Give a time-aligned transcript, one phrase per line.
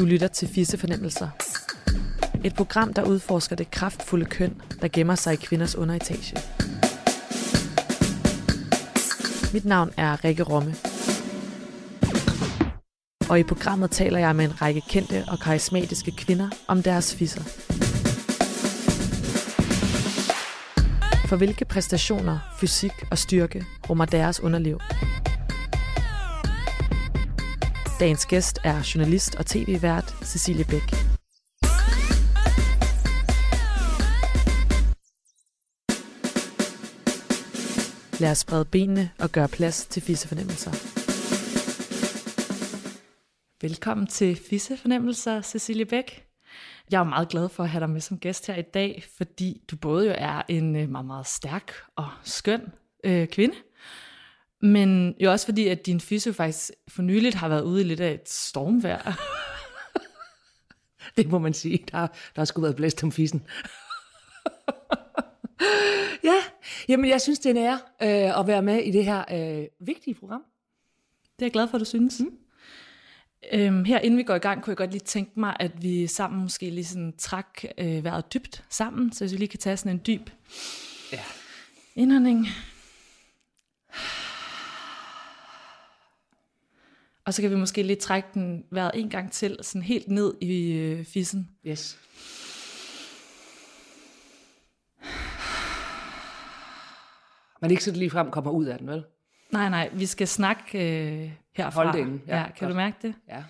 [0.00, 1.28] Du lytter til Fisse Fornemmelser.
[2.44, 6.36] Et program, der udforsker det kraftfulde køn, der gemmer sig i kvinders underetage.
[9.52, 10.74] Mit navn er Rikke Romme.
[13.28, 17.42] Og i programmet taler jeg med en række kendte og karismatiske kvinder om deres fisser.
[21.28, 24.78] For hvilke præstationer, fysik og styrke rummer deres underliv?
[28.00, 30.90] Dagens gæst er journalist og tv-vært Cecilie Bæk.
[38.20, 40.70] Lad os sprede benene og gøre plads til fissefornemmelser.
[43.62, 46.26] Velkommen til Fissefornemmelser, Cecilie Bæk.
[46.90, 49.62] Jeg er meget glad for at have dig med som gæst her i dag, fordi
[49.70, 52.60] du både jo er en øh, meget, meget stærk og skøn
[53.04, 53.54] øh, kvinde,
[54.60, 58.00] men jo også fordi, at din fysio faktisk for nyligt har været ude i lidt
[58.00, 59.20] af et stormvejr.
[61.16, 61.84] Det må man sige.
[61.92, 63.42] Der, der har sgu været blæst om fissen.
[66.24, 66.36] ja,
[66.88, 69.66] jamen jeg synes, det er en ære øh, at være med i det her øh,
[69.86, 70.42] vigtige program.
[71.36, 72.20] Det er jeg glad for, at du synes.
[72.20, 72.36] Mm.
[73.52, 76.06] Øhm, her inden vi går i gang, kunne jeg godt lige tænke mig, at vi
[76.06, 79.76] sammen måske lige sådan træk øh, vejret dybt sammen, så hvis vi lige kan tage
[79.76, 80.30] sådan en dyb
[81.12, 81.20] Ja.
[81.96, 82.46] indånding.
[87.30, 90.34] Og så kan vi måske lige trække den vejret en gang til, sådan helt ned
[90.40, 91.50] i øh, fissen.
[91.66, 91.98] Yes.
[97.60, 99.04] Men ikke så lige frem kommer ud af den, vel?
[99.52, 101.82] Nej, nej, vi skal snakke øh, herfra.
[101.82, 102.20] Hold det inde.
[102.26, 102.70] Ja, ja kan godt.
[102.70, 103.14] du mærke det?
[103.28, 103.44] Ja.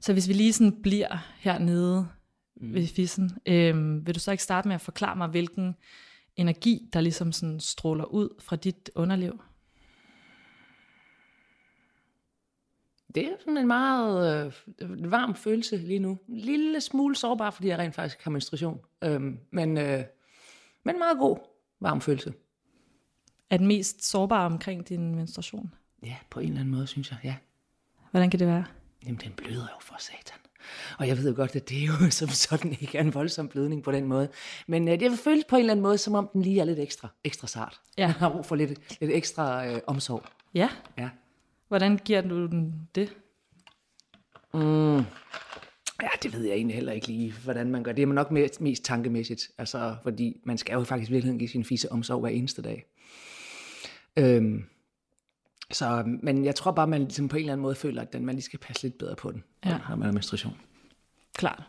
[0.00, 2.08] Så hvis vi lige sådan bliver hernede
[2.56, 2.74] mm.
[2.74, 5.76] ved fissen, øh, vil du så ikke starte med at forklare mig, hvilken
[6.36, 9.40] energi, der ligesom sådan stråler ud fra dit underliv?
[13.14, 14.46] Det er sådan en meget
[14.80, 16.18] øh, varm følelse lige nu.
[16.28, 18.80] En lille smule sårbar, fordi jeg rent faktisk har menstruation.
[19.04, 20.04] Øhm, men, øh,
[20.84, 21.38] men meget god
[21.80, 22.32] varm følelse.
[23.50, 25.74] Er den mest sårbare omkring din menstruation?
[26.02, 27.18] Ja, på en eller anden måde, synes jeg.
[27.24, 27.36] Ja.
[28.10, 28.64] Hvordan kan det være?
[29.06, 30.38] Jamen, den bløder jo for satan.
[30.98, 33.82] Og jeg ved jo godt, at det jo som sådan ikke er en voldsom blødning
[33.82, 34.28] på den måde.
[34.66, 36.78] Men øh, det føles på en eller anden måde, som om den lige er lidt
[36.78, 37.80] ekstra, ekstra sart.
[37.98, 38.06] Ja.
[38.06, 40.24] Den har brug for lidt, lidt ekstra øh, omsorg.
[40.54, 40.68] Ja.
[40.98, 41.08] Ja.
[41.70, 43.16] Hvordan giver du den det?
[46.02, 47.92] Ja, det ved jeg egentlig heller ikke lige, hvordan man gør.
[47.92, 51.64] Det er nok mest, mest tankemæssigt, altså, fordi man skal jo faktisk virkelig give sin
[51.64, 52.86] fisse omsorg hver eneste dag.
[54.16, 54.64] Øhm,
[55.70, 58.26] så, men jeg tror bare, man ligesom på en eller anden måde føler, at den,
[58.26, 59.78] man lige skal passe lidt bedre på den, Ja.
[59.88, 60.56] når man har menstruation.
[61.34, 61.62] Klart.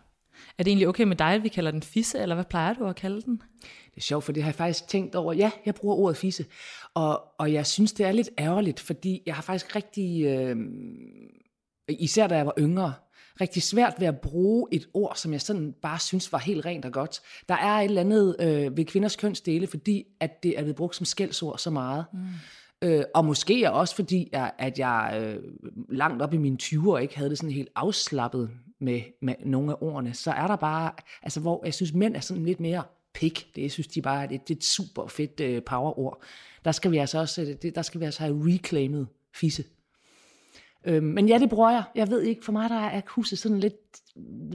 [0.61, 2.85] Er det egentlig okay med dig, at vi kalder den fisse, eller hvad plejer du
[2.85, 3.41] at kalde den?
[3.61, 5.33] Det er sjovt, for det har jeg faktisk tænkt over.
[5.33, 6.45] Ja, jeg bruger ordet fisse.
[6.94, 10.55] Og, og jeg synes, det er lidt ærgerligt, fordi jeg har faktisk rigtig, øh,
[11.89, 12.94] især da jeg var yngre,
[13.41, 16.85] rigtig svært ved at bruge et ord, som jeg sådan bare synes var helt rent
[16.85, 17.22] og godt.
[17.49, 20.95] Der er et eller andet øh, ved kvinders kønsdele, fordi at det er blevet brugt
[20.95, 22.05] som skældsord så meget.
[22.13, 22.19] Mm.
[22.81, 24.29] Øh, og måske også fordi,
[24.59, 25.43] at jeg øh,
[25.89, 28.49] langt op i mine 20'er ikke havde det sådan helt afslappet
[28.81, 30.91] med, med nogle af ordene, så er der bare,
[31.23, 32.83] altså hvor jeg synes, mænd er sådan lidt mere
[33.13, 33.51] pik.
[33.55, 36.21] Det jeg synes de bare, det, det er et super fedt øh, powerord.
[36.65, 39.63] Der skal vi altså også, øh, det, der skal vi altså have reclaimet fisse.
[40.85, 41.83] Øh, men ja, det bruger jeg.
[41.95, 43.75] Jeg ved ikke, for mig der er huset sådan lidt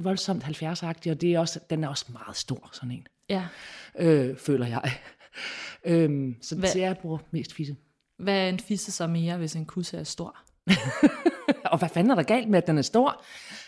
[0.03, 3.45] voldsomt 70-agtigt, og det er også, den er også meget stor, sådan en, Ja.
[3.99, 4.93] øh, føler jeg.
[5.85, 7.77] øhm, så, Hvad- så jeg bruger mest fisse.
[8.19, 10.37] Hvad er en fisse så mere, hvis en kusse er stor?
[11.73, 13.23] Og hvad fanden er der galt med, at den er stor?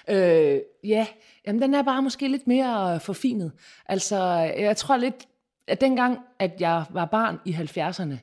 [0.09, 1.07] Øh, ja,
[1.47, 3.53] jamen den er bare måske lidt mere øh, forfinet.
[3.87, 4.17] Altså,
[4.59, 5.27] jeg tror lidt,
[5.67, 8.15] at dengang, at jeg var barn i 70'erne,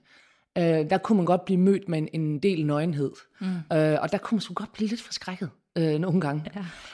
[0.57, 3.11] øh, der kunne man godt blive mødt med en, en del nøgenhed.
[3.39, 3.77] Mm.
[3.77, 6.51] Øh, og der kunne man sgu godt blive lidt forskrækket øh, nogle gange.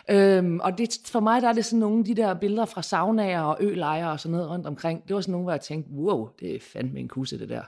[0.08, 0.38] Ja.
[0.38, 2.82] Øhm, og det, for mig der er det sådan nogle af de der billeder fra
[2.82, 5.08] saunaer og ølejre og sådan noget rundt omkring.
[5.08, 7.64] Det var sådan nogle, hvor jeg tænkte, wow, det er fandme en kusse det der.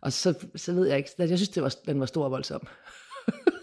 [0.00, 2.66] Og så, så ved jeg ikke, jeg synes, det var, den var stor og voldsom.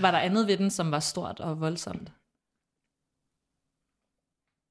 [0.00, 2.12] Var der andet ved den, som var stort og voldsomt?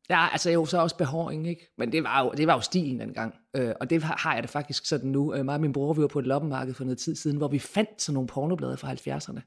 [0.09, 1.73] Ja, altså jo, så også behåring, ikke?
[1.77, 3.35] Men det var jo, det var jo stilen dengang.
[3.55, 5.33] Øh, og det har jeg det faktisk sådan nu.
[5.33, 7.47] Øh, mig og min bror, vi var på et loppemarked for noget tid siden, hvor
[7.47, 9.39] vi fandt sådan nogle pornoblade fra 70'erne.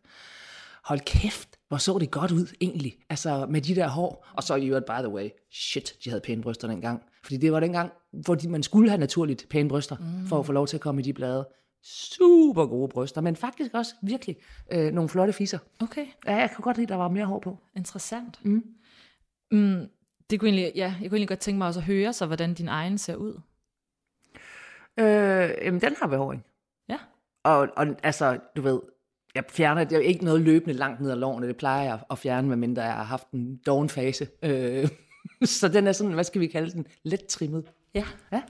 [0.85, 4.27] Hold kæft, hvor så det godt ud egentlig, altså med de der hår.
[4.33, 7.03] Og så i øvrigt, by the way, shit, de havde pæne bryster dengang.
[7.23, 10.27] Fordi det var dengang, hvor man skulle have naturligt pæne bryster, mm.
[10.27, 11.49] for at få lov til at komme i de blade.
[11.85, 14.37] Super gode bryster, men faktisk også virkelig
[14.73, 15.59] øh, nogle flotte fisser.
[15.81, 17.59] Okay, Ja, jeg kunne godt lide, at der var mere hår på.
[17.77, 18.41] interessant.
[18.45, 18.65] Mm.
[19.51, 19.89] Mm,
[20.31, 22.55] det kunne egentlig, ja, jeg kunne egentlig godt tænke mig også at høre så, hvordan
[22.55, 23.41] din egen ser ud.
[24.99, 26.45] Øh, jamen, den har behåring.
[26.89, 26.99] Ja.
[27.45, 28.81] Og, og altså, du ved,
[29.35, 31.49] jeg fjerner det er jo ikke noget løbende langt ned ad lårene.
[31.49, 34.29] Det plejer jeg at fjerne, medmindre jeg har haft en doven fase.
[34.43, 34.89] Øh,
[35.45, 37.65] så den er sådan, hvad skal vi kalde den, let trimmet.
[37.95, 38.05] Ja.
[38.33, 38.43] Ja.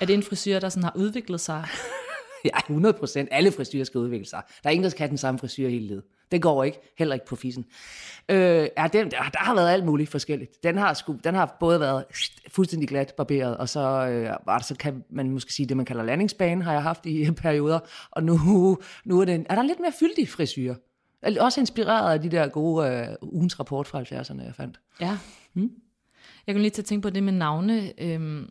[0.00, 1.64] Er det en frisyr, der sådan har udviklet sig?
[2.44, 3.28] Ja, 100 procent.
[3.32, 4.42] Alle frisyrer skal udvikle sig.
[4.62, 6.02] Der er ingen, der skal have den samme frisyr hele livet.
[6.30, 6.78] Det går ikke.
[6.98, 7.66] Heller ikke på fissen.
[8.28, 10.62] Øh, ja, den, der, der har været alt muligt forskelligt.
[10.62, 12.04] Den har, sku, den har både været
[12.48, 15.86] fuldstændig glat barberet, og så, øh, var der, så kan man måske sige det, man
[15.86, 17.78] kalder landingsbane, har jeg haft i perioder.
[18.10, 18.38] Og nu,
[19.04, 20.74] nu er, det, er der lidt mere fyldig frisyr.
[21.40, 24.80] Også inspireret af de der gode øh, ugens rapport fra 70'erne, jeg fandt.
[25.00, 25.18] Ja.
[25.54, 25.70] Mm.
[26.46, 28.02] Jeg kunne lige til at tænke på det med navne.
[28.02, 28.50] Øhm,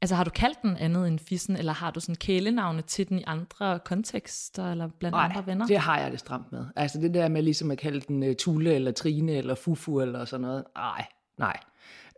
[0.00, 3.18] altså har du kaldt den andet end fissen, eller har du sådan kælenavne til den
[3.18, 5.66] i andre kontekster, eller blandt Nej, andre venner?
[5.66, 6.66] det har jeg det stramt med.
[6.76, 10.24] Altså det der med ligesom at kalde den uh, Tulle, eller Trine, eller Fufu, eller
[10.24, 10.64] sådan noget.
[10.76, 11.06] Nej,
[11.38, 11.56] nej.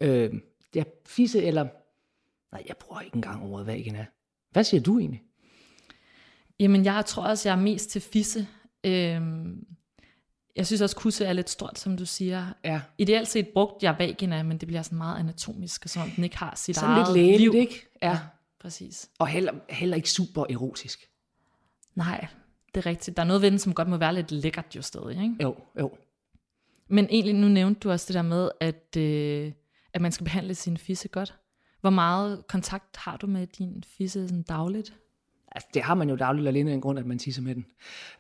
[0.01, 0.33] Øh,
[0.75, 1.69] det er fisse, eller...
[2.53, 4.07] Nej, jeg bruger ikke engang ordet vagina.
[4.51, 5.23] Hvad siger du egentlig?
[6.61, 8.47] Jamen, jeg tror også, jeg er mest til fisse.
[8.85, 9.67] Øhm,
[10.57, 12.47] jeg synes også, kusse er lidt stort, som du siger.
[12.65, 12.81] Ja.
[12.99, 16.25] Ideelt set brugte jeg vagina, men det bliver sådan meget anatomisk, og som om den
[16.25, 17.61] ikke har sit Sådan eget lidt lægeligt, liv.
[17.61, 17.89] ikke?
[18.03, 18.19] Ja.
[18.61, 19.11] Præcis.
[19.19, 21.09] Og heller, heller ikke super erotisk.
[21.95, 22.27] Nej,
[22.75, 23.17] det er rigtigt.
[23.17, 25.37] Der er noget ved den, som godt må være lidt lækkert jo stadig, ikke?
[25.43, 25.91] Jo, jo.
[26.89, 29.53] Men egentlig, nu nævnte du også det der med, at, øh,
[29.93, 31.35] at man skal behandle sin fisse godt.
[31.81, 34.95] Hvor meget kontakt har du med din fisse sådan dagligt?
[35.55, 37.67] Altså, det har man jo dagligt alene af en grund, at man tisser med den.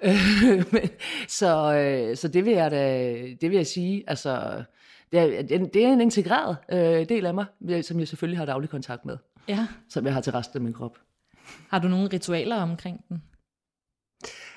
[0.03, 0.91] Øh, men,
[1.29, 4.63] så, øh, så det vil jeg da, det vil jeg sige, altså,
[5.13, 7.45] det er, det er en integreret øh, del af mig,
[7.83, 9.17] som jeg selvfølgelig har daglig kontakt med,
[9.49, 9.67] Ja.
[9.89, 10.99] som jeg har til resten af min krop.
[11.69, 13.23] Har du nogle ritualer omkring den?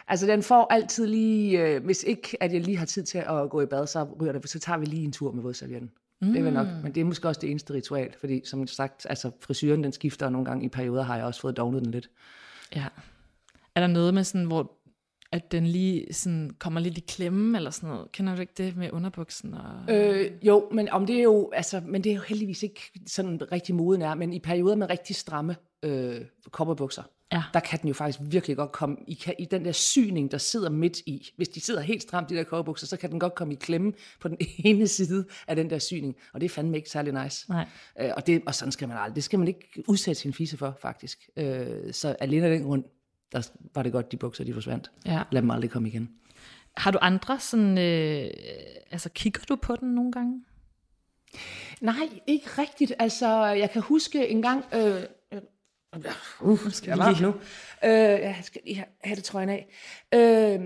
[0.08, 3.50] Altså, den får altid lige, øh, hvis ikke at jeg lige har tid til at
[3.50, 5.92] gå i bad, så ryger det, så tager vi lige en tur med vådservietten.
[6.22, 6.34] Mm.
[6.34, 9.32] Det er nok, men det er måske også det eneste ritual, fordi som sagt, altså
[9.42, 12.10] frisyren den skifter, og nogle gange i perioder har jeg også fået dognet den lidt.
[12.76, 12.88] Ja.
[13.76, 14.75] Er der noget med sådan, hvor
[15.36, 18.12] at den lige sådan kommer lidt i klemme, eller sådan noget?
[18.12, 19.54] Kender du ikke det med underbuksen?
[19.54, 19.96] Og...
[19.96, 23.52] Øh, jo, men om det er jo, altså, men det er jo heldigvis ikke sådan
[23.52, 26.22] rigtig moden er, men i perioder med rigtig stramme øh,
[26.52, 27.44] kopperbukser, Ja.
[27.54, 30.38] der kan den jo faktisk virkelig godt komme i, kan- i den der syning, der
[30.38, 31.30] sidder midt i.
[31.38, 33.94] Hvis de sidder helt stramt, de der kopperbukser, så kan den godt komme i klemme
[34.20, 37.50] på den ene side af den der syning, og det er fandme ikke særlig nice.
[37.50, 37.68] Nej.
[38.02, 39.16] Øh, og, det, og sådan skal man aldrig.
[39.16, 41.30] Det skal man ikke udsætte sin fisse for, faktisk.
[41.38, 42.84] Øh, så alene af den grund,
[43.36, 44.92] der var det godt, de bukser, de forsvandt.
[45.06, 45.22] Ja.
[45.32, 46.10] Lad dem aldrig komme igen.
[46.78, 48.30] Har du andre sådan, øh,
[48.92, 50.44] altså kigger du på den nogle gange?
[51.82, 52.94] Nej, ikke rigtigt.
[53.00, 54.66] Altså, jeg kan huske en gang...
[54.74, 55.04] Øh,
[55.34, 55.42] øh,
[56.42, 57.28] uh, skal jeg varmt nu?
[57.84, 57.92] Øh,
[58.22, 59.68] jeg skal lige have hættetrøjen af.
[60.14, 60.60] Øh,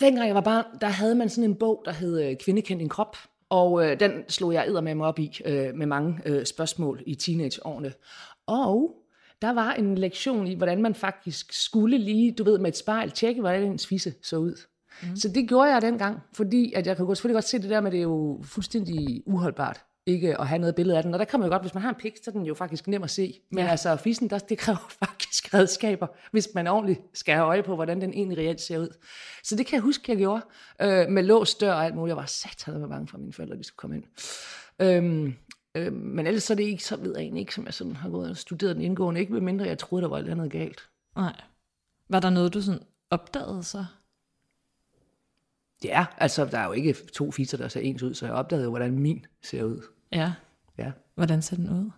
[0.00, 2.80] dengang jeg var barn, der havde man sådan en bog, der hed øh, Kvinde kendt
[2.80, 3.16] din krop.
[3.48, 7.14] Og øh, den slog jeg med mig op i øh, med mange øh, spørgsmål i
[7.14, 7.92] teenageårene.
[8.46, 9.01] Og
[9.42, 13.10] der var en lektion i, hvordan man faktisk skulle lige, du ved, med et spejl,
[13.10, 14.54] tjekke, hvordan ens fisse så ud.
[15.02, 15.16] Mm.
[15.16, 17.80] Så det gjorde jeg dengang, fordi at jeg kan godt- selvfølgelig godt se det der
[17.80, 21.12] med, det er jo fuldstændig uholdbart ikke at have noget billede af den.
[21.14, 22.54] Og der kan man jo godt, hvis man har en pik, så er den jo
[22.54, 23.40] faktisk nem at se.
[23.50, 23.64] Men.
[23.64, 23.70] Ja.
[23.70, 28.00] altså, fissen, der, det kræver faktisk redskaber, hvis man ordentligt skal have øje på, hvordan
[28.00, 28.88] den egentlig reelt ser ud.
[29.44, 30.42] Så det kan jeg huske, jeg gjorde.
[30.82, 32.10] Øh, med låst dør og alt muligt.
[32.10, 34.04] Jeg var satan med bange for, at mine forældre de skulle komme ind.
[34.80, 35.34] Øhm,
[35.74, 37.96] øh, men ellers så er det ikke, så ved jeg egentlig ikke, som jeg sådan
[37.96, 39.20] har gået og studeret den indgående.
[39.20, 40.88] Ikke mindre, jeg troede, der var et eller andet galt.
[41.16, 41.40] Nej.
[42.08, 43.84] Var der noget, du sådan opdagede så?
[45.84, 48.64] Ja, altså, der er jo ikke to fisser, der ser ens ud, så jeg opdagede
[48.64, 49.82] jo, hvordan min ser ud.
[50.12, 50.32] Ja.
[50.78, 50.92] Ja.
[51.14, 51.90] Hvordan ser den ud?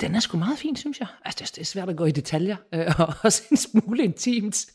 [0.00, 1.08] Den er sgu meget fin, synes jeg.
[1.24, 4.04] Altså, det er- det er svært at gå i detaljer, øh, og også en smule
[4.04, 4.66] intimt.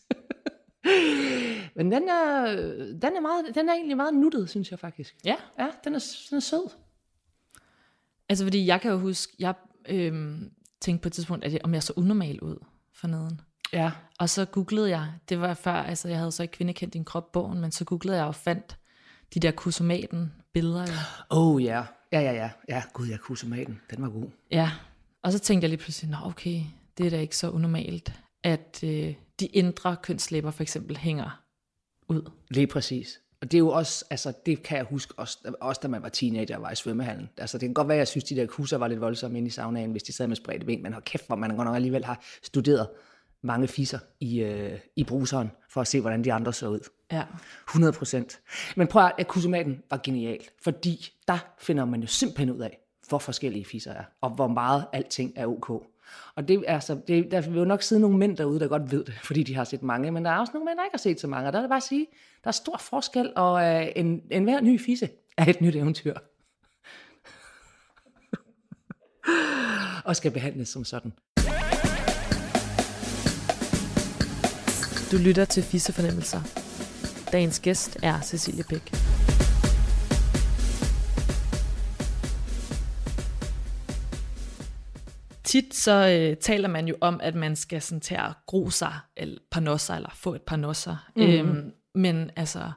[1.78, 2.56] Men den er,
[3.02, 5.16] den, er meget, den er egentlig meget nuttet, synes jeg faktisk.
[5.26, 5.36] Ja.
[5.60, 6.70] Ja, den er, den er sød.
[8.30, 9.54] Altså fordi jeg kan jo huske, jeg
[9.90, 13.42] øhm, tænkte på et tidspunkt, at jeg, om jeg så unormal ud for neden.
[13.74, 13.92] Ja.
[14.20, 17.32] Og så googlede jeg, det var før, altså jeg havde så ikke kvindekendt din krop
[17.32, 18.78] bogen, men så googlede jeg og fandt
[19.34, 20.82] de der kusomaten billeder.
[20.82, 20.98] Jo.
[21.30, 21.84] Oh ja.
[22.12, 22.50] Ja, ja, ja.
[22.70, 23.82] Ja, gud, jeg kunne maten.
[23.90, 24.30] Den var god.
[24.52, 24.72] Ja,
[25.22, 26.62] og så tænkte jeg lige pludselig, nå okay,
[26.98, 31.47] det er da ikke så unormalt, at øh, de indre kønslæber for eksempel hænger
[32.10, 32.32] ud.
[32.50, 33.22] Lige præcis.
[33.42, 36.10] Og det er jo også, altså det kan jeg huske også, også da man var
[36.10, 37.30] teenager og var i svømmehallen.
[37.38, 39.48] Altså det kan godt være, at jeg synes, de der kusser var lidt voldsomme inde
[39.48, 41.76] i saunaen, hvis de sad med spredte ben, men hold kæft, hvor man godt nok
[41.76, 42.88] alligevel har studeret
[43.42, 46.90] mange fisser i, øh, i bruseren, for at se, hvordan de andre så ud.
[47.12, 47.24] Ja.
[47.68, 48.40] 100 procent.
[48.76, 52.80] Men prøv at at kusomaten var genial, fordi der finder man jo simpelthen ud af,
[53.10, 55.84] hvor forskellige fisser er, og hvor meget alting er ok.
[56.36, 59.06] Og det er det, der vil jo nok sidde nogle mænd derude, der godt ved
[59.06, 60.98] det, fordi de har set mange, men der er også nogle mænd, der ikke har
[60.98, 62.08] set så mange, og der er det bare at sige,
[62.44, 66.14] der er stor forskel, og øh, en, en hver ny fisse er et nyt eventyr.
[70.06, 71.14] og skal behandles som sådan.
[75.12, 76.42] Du lytter til Fissefornemmelser.
[77.32, 79.07] Dagens gæst er Cecilie Bæk.
[85.48, 88.94] Tit så øh, taler man jo om, at man skal sådan til at gro sig,
[89.18, 91.10] eller panosser, eller få et panosser.
[91.16, 91.22] Mm.
[91.22, 92.72] Øhm, men altså,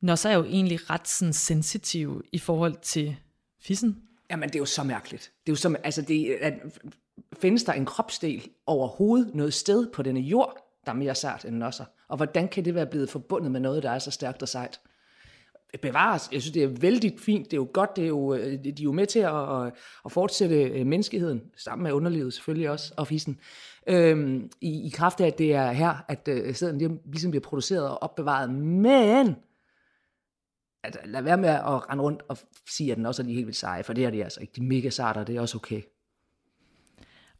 [0.00, 3.16] nosser er jo egentlig ret sådan sensitive i forhold til
[3.62, 4.02] fissen.
[4.30, 5.32] Jamen, det er jo så mærkeligt.
[5.46, 6.54] Det er jo så, altså, det, at,
[7.40, 10.56] findes der en kropsdel overhovedet noget sted på denne jord,
[10.86, 11.84] der er mere sært end nosser?
[12.08, 14.80] Og hvordan kan det være blevet forbundet med noget, der er så stærkt og sejt?
[15.82, 18.64] Bevares, jeg synes, det er vældig fint, det er jo godt, det er jo, øh,
[18.64, 19.66] de er jo med til at,
[20.04, 23.38] at- fortsætte øh, menneskeheden, sammen med underlivet selvfølgelig også, og fissen,
[23.86, 27.88] øhm, i, i kraft af, at det er her, at øh, sæden ligesom bliver produceret
[27.88, 29.36] og opbevaret, men
[30.84, 32.38] at lad være med at rende rundt og
[32.70, 34.52] sige, at den også er lige helt vildt seje, for det er de altså ikke.
[34.56, 35.82] De mega og det er også okay.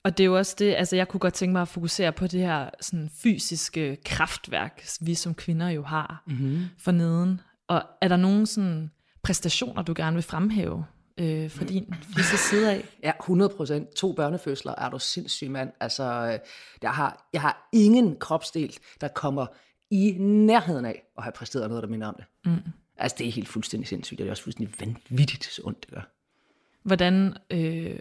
[0.02, 2.26] Og det er jo også det, altså jeg kunne godt tænke mig at fokusere på
[2.26, 6.64] det her sådan fysiske kraftværk, vi som kvinder jo har mm-hmm.
[6.78, 7.40] for neden.
[7.70, 8.90] Og er der nogle sådan
[9.22, 10.84] præstationer, du gerne vil fremhæve
[11.18, 12.84] øh, fra din fisse side af?
[13.02, 13.94] Ja, 100 procent.
[13.94, 15.72] To børnefødsler er du sindssyg mand.
[15.80, 16.38] Altså, øh,
[16.82, 19.46] jeg har, jeg har ingen kropsdel, der kommer
[19.90, 22.24] i nærheden af at have præsteret noget, der minder om det.
[22.44, 22.72] Mm.
[22.96, 25.94] Altså, det er helt fuldstændig sindssygt, og det er også fuldstændig vanvittigt så ondt, det
[25.94, 26.02] gør.
[26.82, 27.98] Hvordan øh,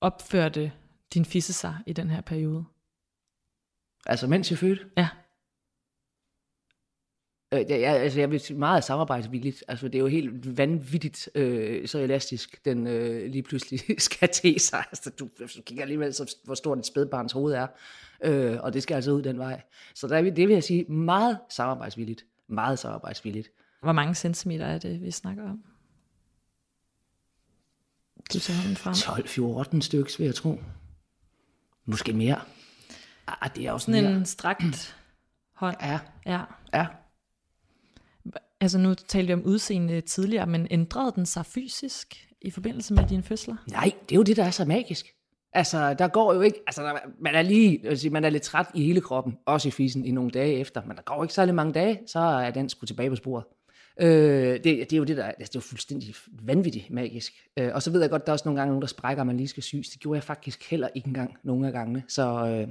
[0.00, 0.72] opførte
[1.14, 2.64] din fisse sig i den her periode?
[4.06, 5.08] Altså, mens jeg fødte, Ja.
[7.52, 9.64] Øh, ja, ja, altså, jeg vil sige meget samarbejdsvilligt.
[9.68, 14.60] Altså, det er jo helt vanvittigt, øh, så elastisk den øh, lige pludselig skal til
[14.60, 14.84] sig.
[14.90, 17.66] Altså, du, du kigger alligevel, så, hvor stort et spædbarns hoved er.
[18.24, 19.62] Øh, og det skal altså ud den vej.
[19.94, 22.24] Så der, er det vil jeg sige meget samarbejdsvilligt.
[22.48, 23.50] Meget samarbejdsvilligt.
[23.82, 25.64] Hvor mange centimeter er det, vi snakker om?
[28.34, 28.92] Du tager hånden frem.
[29.72, 30.60] 12-14 stykker, vil jeg tro.
[31.84, 32.40] Måske mere.
[33.26, 34.96] Ah, det er også Sådan en strakt
[35.52, 35.76] hånd.
[35.82, 36.40] Ja, Ja.
[36.74, 36.86] ja.
[38.60, 43.04] Altså nu talte vi om udseende tidligere, men ændrede den sig fysisk i forbindelse med
[43.08, 43.56] dine fødsler?
[43.70, 45.06] Nej, det er jo det, der er så magisk.
[45.52, 48.66] Altså, der går jo ikke, altså, der, man er lige, sige, man er lidt træt
[48.74, 51.54] i hele kroppen, også i fisen i nogle dage efter, men der går ikke særlig
[51.54, 53.44] mange dage, så er den sgu tilbage på sporet.
[54.00, 57.32] Øh, det, det, er jo det, der, altså, det er jo fuldstændig vanvittigt magisk.
[57.56, 59.26] Øh, og så ved jeg godt, der er også nogle gange nogen, der sprækker, og
[59.26, 59.88] man lige skal syes.
[59.88, 62.68] Det gjorde jeg faktisk heller ikke engang nogle af gangene, så øh,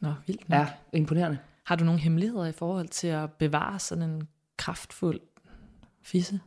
[0.00, 0.58] Nå, vildt nok.
[0.58, 1.38] ja, imponerende.
[1.66, 5.20] Har du nogle hemmeligheder i forhold til at bevare sådan en kraftfuld
[6.02, 6.40] fisse?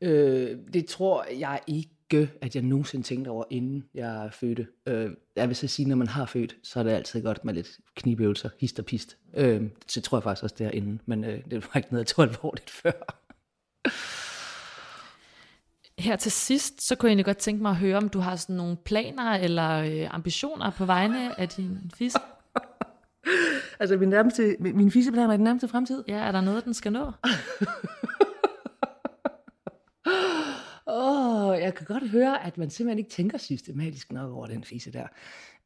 [0.00, 4.66] Øh, det tror jeg ikke, at jeg nogensinde tænkte over, inden jeg fødte.
[4.86, 7.54] Øh, jeg vil så sige, når man har født, så er det altid godt med
[7.54, 9.16] lidt knibøvelser, hist og pist.
[9.34, 12.24] Øh, så tror jeg faktisk også derinde, men øh, det var ikke noget, jeg tog
[12.24, 13.20] alvorligt før.
[15.98, 18.36] Her til sidst, så kunne jeg egentlig godt tænke mig at høre, om du har
[18.36, 22.18] sådan nogle planer eller øh, ambitioner på vegne af din fisse.
[23.80, 26.04] Altså min, nærmeste, min fiseplaner i den nærmeste fremtid?
[26.08, 27.12] Ja, er der noget, den skal nå?
[30.86, 34.64] Åh, oh, jeg kan godt høre, at man simpelthen ikke tænker systematisk nok over den
[34.64, 35.06] fise der.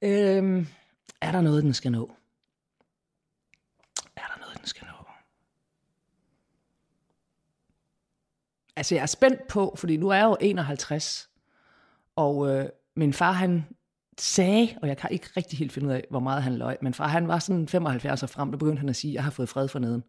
[0.03, 0.67] Øhm,
[1.21, 2.12] er der noget, den skal nå?
[4.17, 4.93] Er der noget, den skal nå?
[8.77, 11.31] Altså, jeg er spændt på, fordi nu er jeg jo 51,
[12.17, 13.65] og øh, min far, han
[14.21, 16.95] sagde, og jeg kan ikke rigtig helt finde ud af, hvor meget han løg, men
[16.95, 19.49] fra han var sådan 75 og frem, der begyndte han at sige, jeg har fået
[19.49, 20.05] fred for neden.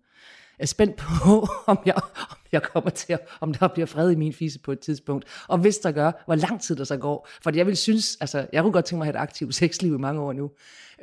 [0.59, 1.95] Jeg er spændt på, om jeg,
[2.29, 5.25] om jeg kommer til at, om der bliver fred i min fise på et tidspunkt.
[5.47, 7.27] Og hvis der gør, hvor lang tid der så går.
[7.43, 9.93] For jeg vil synes, altså, jeg kunne godt tænke mig at have et aktivt sexliv
[9.93, 10.51] i mange år nu.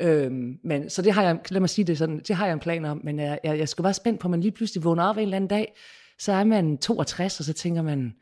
[0.01, 2.61] Øhm, men, så det har jeg, lad mig sige det sådan, det har jeg en
[2.61, 5.05] plan om, men jeg, jeg, jeg skulle være spændt på, at man lige pludselig vågner
[5.05, 5.73] op en eller anden dag,
[6.19, 8.15] så er man 62, og så tænker man,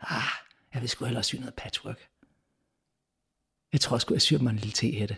[0.00, 0.22] ah,
[0.74, 2.09] jeg vil sgu hellere sy noget patchwork.
[3.72, 5.16] Jeg tror sgu, jeg syr mig en lille tehætte.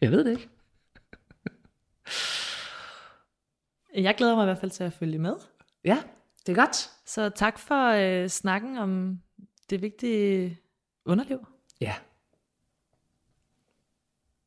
[0.00, 0.48] Jeg ved det ikke.
[3.94, 5.34] Jeg glæder mig i hvert fald til at følge med.
[5.84, 6.02] Ja,
[6.46, 6.90] det er godt.
[7.06, 9.20] Så tak for øh, snakken om
[9.70, 10.58] det vigtige
[11.04, 11.46] underliv.
[11.80, 11.94] Ja.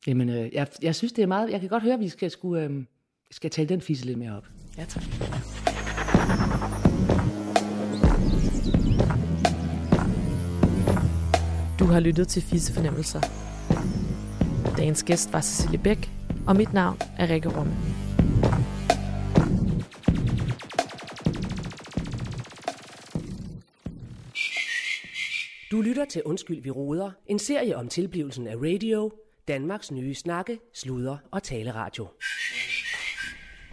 [0.06, 1.50] Jamen, øh, jeg, jeg synes, det er meget...
[1.50, 2.84] Jeg kan godt høre, at vi skal, skulle, øh,
[3.30, 4.46] skal tale den fisse lidt mere op.
[4.78, 5.02] Ja, tak.
[11.90, 13.20] Har lyttet til Fisse Fornemmelser.
[14.76, 16.10] Dagens gæst var Cecilie Bæk,
[16.46, 17.68] og mit navn er Rikke Rum.
[25.70, 29.12] Du lytter til Undskyld, vi roder, en serie om tilblivelsen af radio,
[29.48, 32.08] Danmarks nye snakke, sludre og taleradio.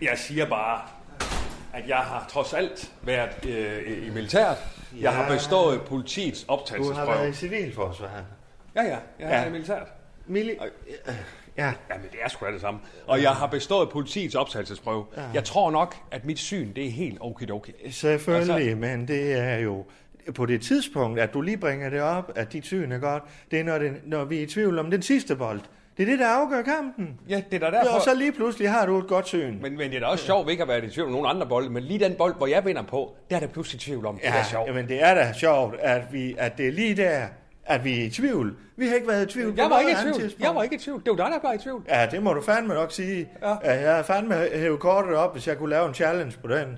[0.01, 1.04] Jeg siger bare,
[1.75, 4.57] at jeg har trods alt været øh, i militæret.
[5.01, 7.07] Jeg har bestået politiets Du har optagelsesprøve.
[7.07, 8.25] været i civilforsvaret.
[8.75, 9.41] Ja, ja, jeg har Ja.
[9.41, 9.47] ja.
[9.47, 9.87] i militæret.
[10.27, 10.51] Mili...
[11.57, 12.79] Ja, Jamen, det er sgu det samme.
[13.07, 15.05] Og jeg har bestået politiets optagelsesprøve.
[15.17, 15.21] Ja.
[15.33, 17.71] Jeg tror nok, at mit syn, det er helt okidoki.
[17.91, 19.85] selvfølgelig, Altså- men det er jo
[20.35, 23.59] på det tidspunkt, at du lige bringer det op, at dit syn er godt, det
[23.59, 25.61] er, når, det, når vi er i tvivl om den sidste bold.
[25.97, 27.19] Det er det, der afgør kampen.
[27.29, 27.91] Ja, det er Ja, derfor.
[27.95, 29.61] og så lige pludselig har du et godt syn.
[29.61, 31.11] Men, men det er da også sjovt, at vi ikke har været i tvivl om
[31.11, 31.69] nogen andre bolde.
[31.69, 34.17] Men lige den bold, hvor jeg vinder på, der er der pludselig tvivl om.
[34.17, 34.67] Det er sjovt.
[34.67, 37.21] jamen det er da sjovt, at, vi, at det er lige der,
[37.65, 38.55] at vi er i tvivl.
[38.77, 39.55] Vi har ikke været i tvivl.
[39.55, 40.13] på Jeg var ikke i tvivl.
[40.19, 40.43] tidspunkt.
[40.47, 41.03] Jeg var ikke i tvivl.
[41.05, 41.83] Det var dig, der var i tvivl.
[41.89, 43.29] Ja, det må du fandme nok sige.
[43.41, 43.49] Ja.
[43.63, 43.81] Ja.
[43.81, 46.77] Jeg havde fandme hævet kortet op, hvis jeg kunne lave en challenge på den.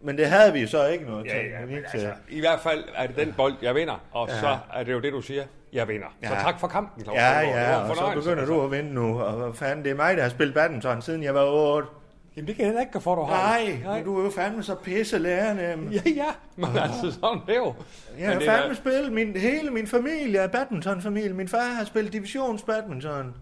[0.00, 1.38] Men det havde vi så ikke noget Ja, til.
[1.50, 4.04] ja, ikke altså, i hvert fald er det den bold, jeg vinder.
[4.12, 4.40] Og Ja.
[4.40, 5.44] så er det jo det, du siger.
[5.72, 6.06] Jeg vinder.
[6.24, 6.40] Så Ja.
[6.40, 7.16] tak for kampen, Claus.
[7.16, 8.54] Ja, ja, og så begynder altså.
[8.54, 9.20] du at vinde nu.
[9.20, 11.88] Og fanden, det er mig, der har spillet badminton, siden jeg var 8.
[12.36, 13.36] Jamen, det kan jeg da ikke for, du har.
[13.58, 15.62] Nej, men du er jo fandme så pisse lærende.
[15.92, 16.24] Ja, ja.
[16.56, 17.74] Men altså, sådan det jo.
[18.18, 21.32] Jeg har det er fandme spillet, min, hele min familie er badmintonfamilie.
[21.32, 23.34] Min far har spillet divisionsbadminton.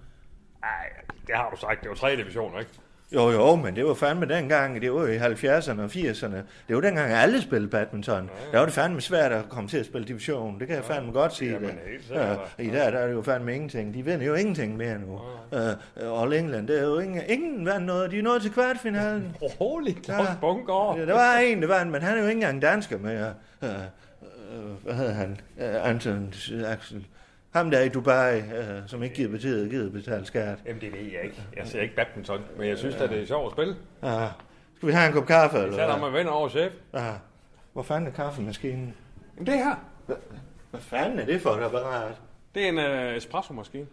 [0.63, 0.69] Ej,
[1.27, 1.81] det har du sagt.
[1.81, 2.71] Det var tre divisioner, ikke?
[3.13, 6.37] Jo, jo, men det var fandme dengang, det var i 70'erne og 80'erne.
[6.69, 8.31] Det var dengang, alle spillede badminton.
[8.53, 10.59] Der var det fandme svært at komme til at spille division.
[10.61, 11.53] Det kan jeg fandme godt sige.
[11.53, 12.17] Jamen, det.
[12.17, 13.95] Ja, I dag der er det jo fandme ingenting.
[13.95, 15.21] De vinder jo ingenting mere nu.
[15.53, 18.11] Uh, All England, det er jo ingen, ingen vandt noget.
[18.11, 19.37] De er nået til kvartfinalen.
[19.59, 20.35] Holy Claus Ja.
[20.41, 20.95] Bunker.
[20.99, 23.35] Ja, der var en, der vandt, men han er jo ikke engang dansker mere.
[23.63, 25.41] Uh, uh, hvad hedder han?
[25.57, 26.35] Uh, Anton
[26.67, 27.07] Axel.
[27.57, 28.47] Ham der i Dubai, uh,
[28.87, 30.59] som ikke gider betale, gider betale skat.
[30.67, 31.43] Jamen, det ved jeg ikke.
[31.57, 33.77] Jeg ser ikke badminton, men jeg synes at det er sjovt at spille.
[34.03, 34.09] Uh,
[34.77, 35.57] skal vi have en kop kaffe?
[35.59, 36.73] Især når Eller man vinder over chef.
[36.93, 37.01] Uh,
[37.73, 38.95] hvor fanden er kaffemaskinen?
[39.37, 39.75] Jamen, det her,
[40.71, 42.15] Hvad fanden er det for et apparat?
[42.55, 42.79] det er en
[43.11, 43.87] uh, espresso-maskine.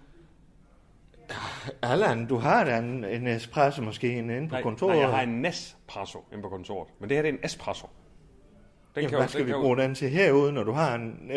[1.82, 4.96] Allan, du har da en, en espresso-maskine inde på Nej, kontoret.
[4.96, 6.88] nej, jeg har en Nespresso inde på kontoret.
[7.00, 7.88] Men det her, det er en espresso.
[8.96, 10.72] Den Jamen, jo- hvad skal den vi kan jo- bruge den til herude, når du
[10.72, 11.32] har en,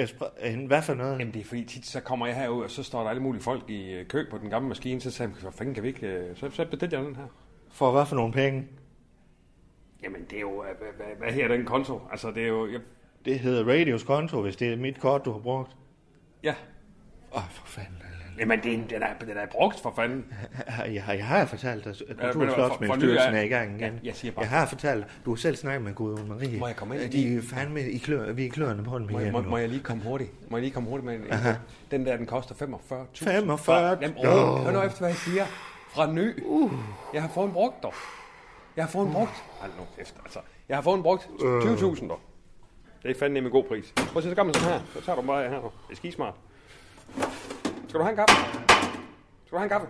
[0.45, 1.19] en hvad for noget?
[1.19, 3.43] Jamen det er fordi tit så kommer jeg herud, og så står der alle mulige
[3.43, 5.89] folk i øh, kø på den gamle maskine, så siger jeg, hvor fanden kan vi
[5.89, 7.27] ikke, øh, så, så bestilte jeg den her.
[7.71, 8.67] For hvad for nogle penge?
[10.03, 12.01] Jamen det er jo, øh, hvad, hvad, hvad her den konto?
[12.11, 12.81] Altså det er jo, jeg,
[13.25, 15.77] Det hedder Radios konto, hvis det er mit kort, du har brugt.
[16.43, 16.55] ja.
[17.33, 18.03] Åh, oh, for fanden.
[18.39, 20.25] Jamen det er, den er, den er brugt for fanden.
[20.95, 23.41] Jeg har, jeg har fortalt dig, at men Kultur- og for- for Slotsmiddelstyrelsen ny- er
[23.43, 23.93] i gang igen.
[23.95, 26.59] Ja, jeg siger bare- jeg har fortalt du har selv snakket med Gudrun Marie.
[26.59, 27.13] Må jeg komme ind?
[27.13, 29.41] De er fandme i klør, vi er i kløerne på den Må, igen jeg, må,
[29.43, 30.51] må jeg lige komme hurtigt?
[30.51, 31.55] Må jeg lige komme hurtigt med en, en
[31.91, 33.25] Den der, den koster 45.000.
[33.25, 33.99] 45?
[34.01, 34.31] Jamen, Jo.
[34.31, 35.45] åh, hør nu efter, hvad jeg siger.
[35.95, 36.43] Fra ny.
[36.45, 36.73] Uh.
[37.15, 37.95] Jeg har fået en brugt, dog.
[38.77, 39.45] Jeg har fået en brugt.
[39.61, 40.39] Hold nu efter, altså.
[40.69, 42.21] Jeg har fået en brugt 20.000, dog.
[43.03, 43.93] Det er fandme en god pris.
[43.97, 44.81] Prøv at se, så gør man sådan her.
[44.95, 45.57] Så tager du bare her.
[45.61, 46.35] Det er skismart.
[47.97, 48.37] Skal du have en kaffe?
[49.47, 49.87] Skal du have en kaffe?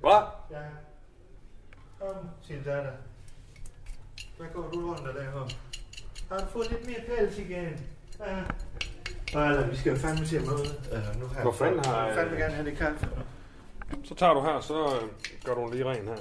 [0.00, 0.20] Hvad?
[0.50, 0.56] Ja.
[2.00, 2.90] Kom, sin datter.
[4.38, 5.48] Hvad går du rundt og laver?
[6.30, 7.80] Har du fået lidt mere pels igen?
[8.20, 8.36] Ja.
[9.34, 10.50] Nej, eller, vi skal jo fandme se møde.
[10.52, 13.08] Uh, nu har Hvor fanden har- Jeg fandme gerne have det kaffe.
[14.04, 15.08] Så tager du her, så øh,
[15.44, 16.16] gør du lige ren her.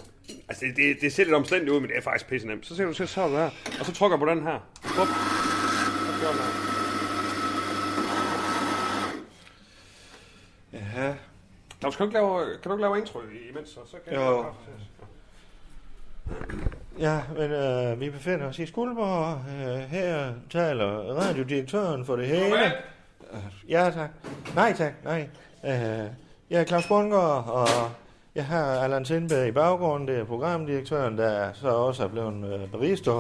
[0.50, 2.66] Altså, det, det, det ser lidt omstændigt ud, men det er faktisk pisse nemt.
[2.66, 3.50] Så ser du, så tager du her,
[3.80, 4.60] og så trykker du på den her.
[4.82, 5.08] Bup.
[5.08, 6.71] Så kører den her.
[11.02, 11.14] Ja.
[11.82, 14.38] Nå, skal du ikke lave, kan du ikke lave intro imens, så, så kan Jo.
[14.38, 14.46] jeg.
[17.00, 19.38] Ja, men øh, vi befinder os i Skuldborg.
[19.50, 22.66] Øh, her taler radiodirektøren for det hele.
[22.66, 22.72] Øh,
[23.70, 24.10] ja, tak.
[24.56, 24.94] Nej, tak.
[25.04, 25.30] Nej.
[25.66, 25.72] Øh,
[26.50, 27.68] jeg er Claus Bundgaard, og
[28.36, 30.08] jeg har Allan Sindberg i baggrunden.
[30.08, 33.12] Det er programdirektøren, der så også er blevet øh, barista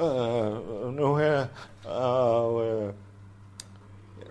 [0.00, 1.46] øh, nu her.
[1.88, 2.92] Og, øh,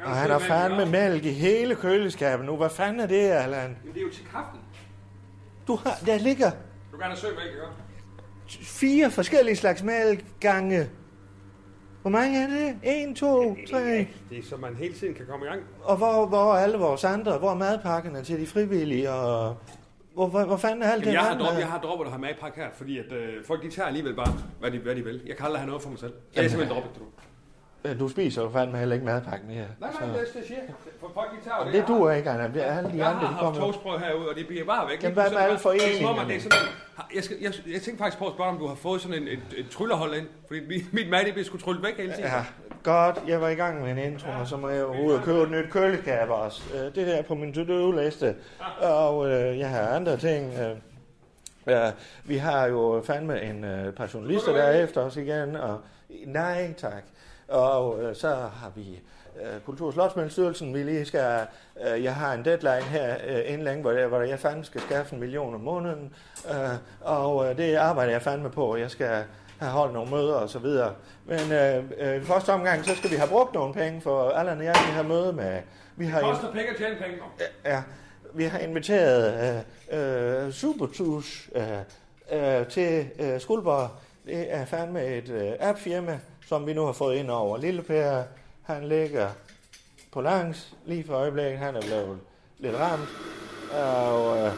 [0.04, 2.56] og han har fandme mælk i hele køleskabet nu.
[2.58, 3.78] Hvad fanden er det, Allan?
[3.84, 4.60] Men det er jo til kaffen.
[5.68, 6.52] Du har, der ligger
[6.92, 8.64] Du kan have søg mælk, ikke?
[8.64, 10.90] fire forskellige slags mælkegange.
[12.02, 12.76] Hvor mange er det?
[12.84, 14.08] En, to, tre.
[14.30, 15.62] Det er så man hele tiden kan komme i gang.
[15.84, 17.38] Og hvor, hvor er alle vores andre?
[17.38, 19.12] Hvor er madpakkerne til de frivillige?
[19.12, 19.58] Og
[20.14, 22.12] hvor, hvor, hvor fanden er alt det Jamen, jeg, har droppet, jeg har droppet at
[22.12, 25.04] have madpakke her, fordi at, øh, folk de tager alligevel bare, hvad de, hvad de
[25.04, 25.22] vil.
[25.28, 26.12] Jeg kan aldrig have noget for mig selv.
[26.12, 27.02] Så jeg har simpelthen droppet det.
[27.84, 27.88] Du.
[27.90, 29.56] Ja, Du spiser jo fandme heller ikke madpakke mere.
[29.58, 30.60] Nej, nej, det er det, siger.
[31.00, 32.48] For folk de tager Det jeg duer ikke, Anna.
[32.54, 35.04] Det er Alle de Jeg andre, har haft toastbrød herude, og det bliver bare væk.
[35.04, 36.30] Jamen, hvad med alle Det er foreningerne?
[36.30, 36.58] det er sådan,
[37.16, 39.28] jeg, skal, jeg, jeg tænkte faktisk på at spørge, om du har fået sådan en,
[39.28, 40.28] et, et tryllehold ind.
[40.48, 42.24] Fordi mit, mit mad, det bliver sgu tryllet væk hele tiden.
[42.26, 42.44] Ja,
[42.84, 45.42] Godt, jeg var i gang med en intro, og så må jeg ud og købe
[45.42, 46.62] et nyt køleskab også.
[46.76, 48.36] Øh, Det er på min to-do-liste,
[48.82, 50.54] og øh, jeg har andre ting.
[50.60, 50.76] øh.
[51.68, 51.92] Ja,
[52.24, 55.80] vi har jo fandme en øh, par journalister der er efter os igen, og
[56.26, 57.04] nej tak.
[57.50, 59.00] Og øh, så har vi
[59.42, 61.46] øh, Kultur- og vi lige skal,
[61.88, 64.82] øh, jeg har en deadline her øh, inden længe, hvor, jeg, hvor jeg fandme skal
[64.82, 66.14] skaffe en million om måneden,
[66.50, 66.56] øh,
[67.02, 69.24] og øh, det arbejder jeg fandme på, jeg skal
[69.60, 70.94] have holdt nogle møder og så videre.
[71.26, 74.64] Men øh, øh, første omgang, så skal vi have brugt nogle penge, for Allan og
[74.66, 75.60] jeg, vi har møde med,
[75.96, 77.18] vi har, Det koster penge at tjene penge.
[77.66, 77.84] ja,
[78.34, 81.64] vi har inviteret øh, øh, Supertus øh,
[82.32, 83.90] øh, til øh, Skuldborg.
[84.26, 87.58] Det er fandme et øh, appfirma, som vi nu har fået ind over.
[87.58, 88.24] Lille Per,
[88.64, 89.30] han ligger
[90.12, 91.60] på langs lige for øjeblikket.
[91.60, 92.20] Han er blevet
[92.58, 93.10] lidt ramt.
[93.74, 94.52] Og øh,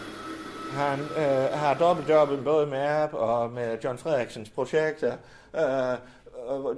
[0.72, 5.14] han øh, har dobbeltjobbet både med app og med John Frederiksens projekter.
[5.56, 5.98] Øh,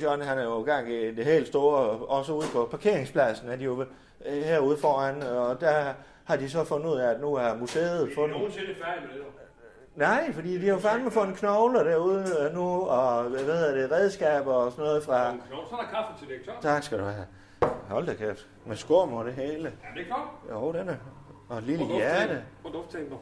[0.04, 3.56] John han er jo i gang i det helt store, også ude på parkeringspladsen er
[3.56, 3.86] de jo
[4.26, 8.38] herude foran, og der har de så fundet ud af, at nu er museet fundet...
[8.38, 9.43] nogensinde færdig med det.
[9.96, 14.54] Nej, fordi de har fandme fundet knogler derude øh, nu, og hvad hedder det, redskaber
[14.54, 15.32] og sådan noget fra...
[15.70, 16.62] Så er der kaffe til direktøren.
[16.62, 17.26] Tak skal du have.
[17.90, 18.48] Hold da kæft.
[18.66, 19.68] Med skorm og det hele.
[19.68, 20.52] Er det ikke godt?
[20.76, 20.96] Jo, den er.
[21.50, 22.44] Og et lille hjerte.
[22.62, 23.18] Hvor duft tænker du?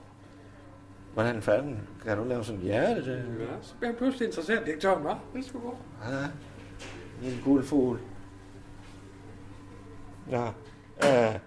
[1.14, 3.14] Hvordan fanden kan du lave sådan et hjerte til?
[3.40, 5.16] Ja, så bliver jeg pludselig interesseret direktøren, hva'?
[5.34, 5.78] Det er sgu godt.
[7.22, 8.00] Ja, en gul fugl.
[10.30, 10.46] Ja,
[11.04, 11.40] øh,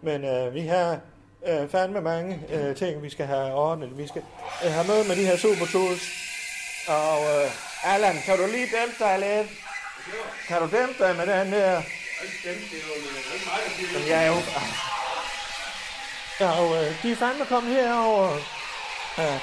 [0.00, 1.00] men øh, vi har
[1.46, 3.98] øh, fandme mange øh, ting, vi skal have ordnet.
[3.98, 4.22] Vi skal
[4.64, 6.02] øh, have møde med de her supertools.
[6.88, 7.50] Og øh,
[7.84, 9.48] Allan, kan du lige dæmpe dig lidt?
[10.48, 11.82] Kan du dæmpe dig med den der?
[14.08, 14.36] Jeg er jo...
[16.40, 18.32] Og øh, de er fandme kommet herover.
[19.18, 19.34] Øh,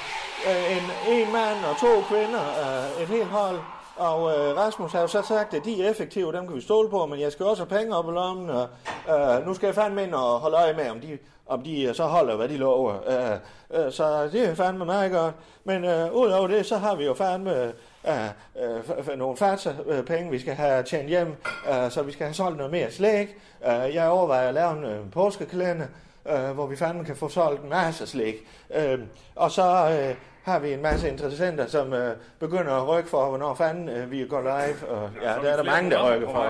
[0.48, 0.82] øh, en,
[1.12, 3.60] en mand og to kvinder, øh, et helt hold.
[3.98, 6.90] Og øh, Rasmus har jo så sagt, at de er effektive, dem kan vi stole
[6.90, 8.68] på, men jeg skal også have penge op i lommen, og
[9.10, 11.94] øh, nu skal jeg fandme ind og holde øje med, om de, om de øh,
[11.94, 12.94] så holder, hvad de lover.
[13.08, 15.34] Øh, øh, så det er fandme meget godt.
[15.64, 17.62] Men øh, udover det, så har vi jo fandme
[18.08, 21.36] øh, øh, nogle fatser øh, penge, vi skal have tjent hjem,
[21.70, 23.36] øh, så vi skal have solgt noget mere slæg.
[23.66, 25.86] Øh, jeg overvejer at lave en øh, påskekalender,
[26.28, 28.34] øh, hvor vi fandme kan få solgt en masse slik.
[28.74, 28.98] Øh,
[29.36, 30.14] og så øh,
[30.48, 34.26] har vi en masse interessenter, som øh, begynder at rykke for, hvornår fanden øh, vi
[34.26, 34.88] går live.
[34.88, 36.44] Og, ja, er der er der mange, der rykker for.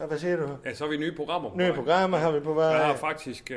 [0.00, 0.48] Ja, hvad siger du?
[0.64, 1.74] Ja, så har vi nye programmer på Nye vej.
[1.74, 2.64] programmer har vi på vej.
[2.66, 3.56] Jeg har faktisk, øh,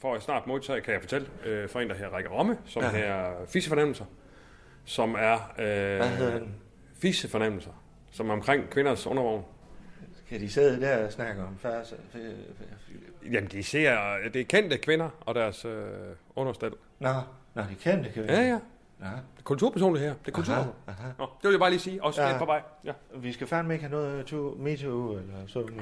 [0.00, 2.82] for at snart modtage, kan jeg fortælle, øh, for en, der her Rikke Romme, som
[2.82, 2.88] Ja.
[2.88, 2.96] ja.
[2.96, 4.04] her Fissefornemmelser,
[4.84, 5.34] som er...
[5.58, 5.64] Øh,
[5.96, 6.54] Hvad hedder den?
[7.02, 7.70] Fissefornemmelser,
[8.12, 9.44] som er omkring kvinders undervogn.
[10.28, 11.94] Kan de sidde der og snakke om fars?
[13.32, 13.96] Jamen, de ser,
[14.32, 15.82] det er kendte kvinder og deres øh,
[16.36, 16.72] understel.
[16.98, 17.08] Nå,
[17.54, 18.58] nå, de kendte, vi Ja, ja.
[19.02, 20.14] Er kulturpersonligt her.
[20.14, 20.54] Det er kultur.
[20.54, 21.08] Aha, aha.
[21.18, 22.04] Nå, det vil jeg bare lige sige.
[22.04, 22.38] Også Ja.
[22.38, 22.62] på vej.
[22.84, 22.92] Ja.
[23.16, 25.80] Vi skal fandme ikke have noget to, MeToo eller sådan.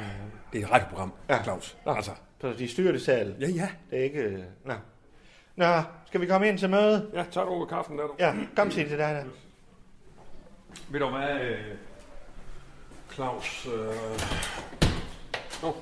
[0.53, 1.37] Det er et radioprogram, Ja.
[1.37, 1.43] ja.
[1.43, 1.77] Claus.
[1.87, 1.93] Nå.
[1.93, 3.35] Altså, Så de styrer det selv.
[3.41, 3.69] ja, ja.
[3.91, 4.19] Det er ikke...
[4.21, 4.73] øh, Nå.
[5.57, 7.11] Nå, skal vi komme ind til møde?
[7.15, 8.15] Ja, tager du over kaffen der, du.
[8.19, 9.25] Ja, kom sig til dig der.
[10.91, 11.59] Ved du hvad, øh,
[13.13, 13.67] Claus...
[13.67, 13.95] Øh...
[15.63, 15.75] Nå,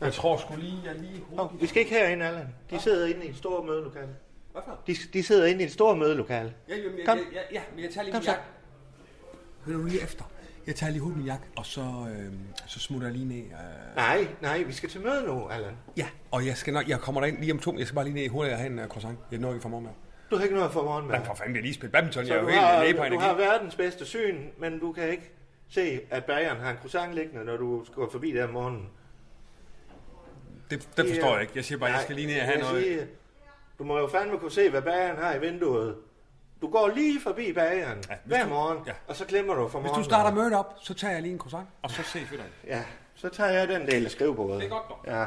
[0.00, 1.62] jeg tror sgu lige, jeg lige Nå, hurtigt...
[1.62, 2.54] vi skal ikke herind, Allan.
[2.70, 4.08] De sidder inde i et stort mødelokale.
[4.52, 4.78] Hvad for?
[4.86, 6.54] De, de sidder inde i et stort mødelokale.
[6.68, 7.18] Ja, jamen, jeg, Kom.
[7.18, 8.30] ja, ja, ja, men jeg tager lige Kom min så.
[8.30, 8.44] jakke.
[9.66, 10.24] Hør nu lige efter.
[10.66, 12.32] Jeg tager lige hurtigt min jakke, og så, øh,
[12.66, 13.44] så smutter jeg lige ned.
[13.44, 13.96] Øh.
[13.96, 15.74] Nej, nej, vi skal til møde nu, Allan.
[15.96, 17.78] Ja, og jeg, skal nok, jeg kommer derind lige om to.
[17.78, 19.18] Jeg skal bare lige ned hurtigt og have en uh, croissant.
[19.30, 19.92] Jeg når ikke for morgenmad.
[20.30, 21.18] Du har ikke noget for morgenmad.
[21.18, 22.26] Men for fanden, det er lige spillet badminton.
[22.26, 23.22] Så Jeg er du jo helt har, nede på du energi.
[23.24, 25.30] har verdens bedste syn, men du kan ikke
[25.68, 28.88] se, at bageren har en croissant liggende, når du går forbi der om morgenen.
[30.70, 31.52] Det, det forstår jeg ikke.
[31.56, 32.84] Jeg siger bare, jeg skal lige ned og have jeg noget.
[32.84, 33.04] Siger,
[33.80, 35.96] du må jo fandme kunne se, hvad bageren har i vinduet.
[36.60, 38.92] Du går lige forbi bageren Ja, hvis hver du- morgen, ja.
[39.08, 40.02] og så glemmer du for Hvis morgen.
[40.02, 42.42] du starter mødet op, så tager jeg lige en croissant, og så ses vi der.
[42.66, 42.82] Ja,
[43.14, 44.60] så tager jeg den del af skrivebordet.
[44.60, 44.98] Det er godt, dog.
[45.06, 45.26] Ja.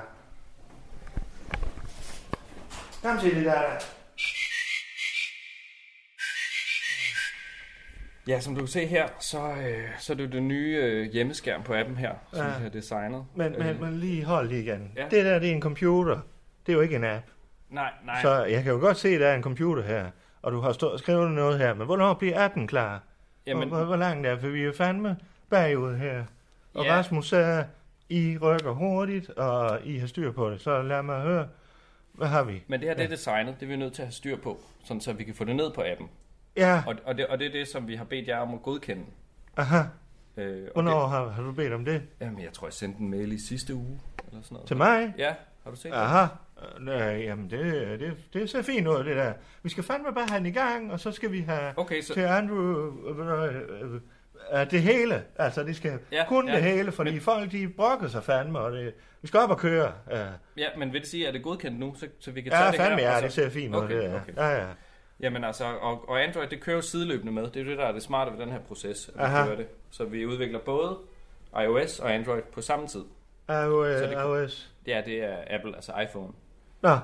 [3.04, 3.62] Kom til det der.
[8.28, 11.64] Ja, som du kan se her, så, øh, så er det den nye øh, hjemmeskærm
[11.64, 12.58] på appen her, som Ja.
[12.58, 13.26] vi har designet.
[13.36, 14.92] Men, Øh, men, men lige hold lige igen.
[14.96, 15.04] Ja.
[15.12, 16.20] Det der, det er en computer.
[16.66, 17.26] Det er jo ikke en app.
[17.74, 18.22] Nej, nej.
[18.22, 20.06] Så jeg kan jo godt se, at der er en computer her,
[20.42, 23.02] og du har stået og skrevet noget her, men hvornår bliver appen klar?
[23.46, 25.18] Jamen, hvor, hvor langt er, for vi er fandme
[25.50, 26.24] bagud her.
[26.74, 26.98] Og Ja.
[26.98, 27.66] Rasmus sagde,
[28.10, 31.48] I rykker hurtigt, og I har styr på det, så lad mig høre,
[32.14, 32.64] hvad har vi?
[32.68, 34.58] men det her det er designet, det er vi nødt til at have styr på,
[34.84, 36.10] sådan så vi kan få det ned på appen.
[36.58, 38.62] Ja, Og, og, det, og det er det, som vi har bedt jer om at
[38.62, 39.04] godkende.
[39.58, 39.82] aha.
[40.38, 41.94] Øh, Hvornår har, har du bedt om det?
[42.02, 44.68] Det, jamen, jeg tror, jeg sendte en mail i sidste uge, eller sådan noget.
[44.68, 45.14] Til mig?
[45.18, 45.34] Ja,
[45.64, 45.98] har du set det?
[45.98, 46.26] Aha.
[46.80, 49.34] Øh, Nej, jamen det, det, det ser fint ud, det der.
[49.64, 52.14] Vi skal fandme bare have den i gang, og så skal vi have Okay, så,
[52.14, 52.92] til Andrew...
[53.10, 53.94] Øh, øh,
[54.54, 55.24] øh, det hele.
[55.36, 56.56] Altså, de skal Ja, kun ja.
[56.56, 59.92] det hele, fordi folk, de brokker sig fandme, og det, vi skal op og køre.
[60.12, 60.18] Uh,
[60.58, 62.64] Ja, men vil det sige, at det er godkendt nu, så, så vi kan tage
[62.66, 63.08] ja, det fandme, her?
[63.10, 63.82] ja, og så- det ser fint ud.
[63.84, 64.22] Okay, det, er.
[64.22, 64.34] okay.
[64.38, 64.66] Ja, ja.
[65.20, 67.44] Jamen altså, og, og Android, det kører jo sideløbende med.
[67.44, 69.46] Det er jo det, der er det smarte ved den her proces, at vi Aha.
[69.46, 69.68] kører det.
[69.92, 70.98] Så vi udvikler både
[71.64, 73.04] iOS og Android på samme tid.
[73.50, 74.00] iOS.
[74.00, 74.70] Så det- iOS.
[74.88, 76.34] Ja, det er Apple, altså iPhone,
[76.84, 76.98] Nå,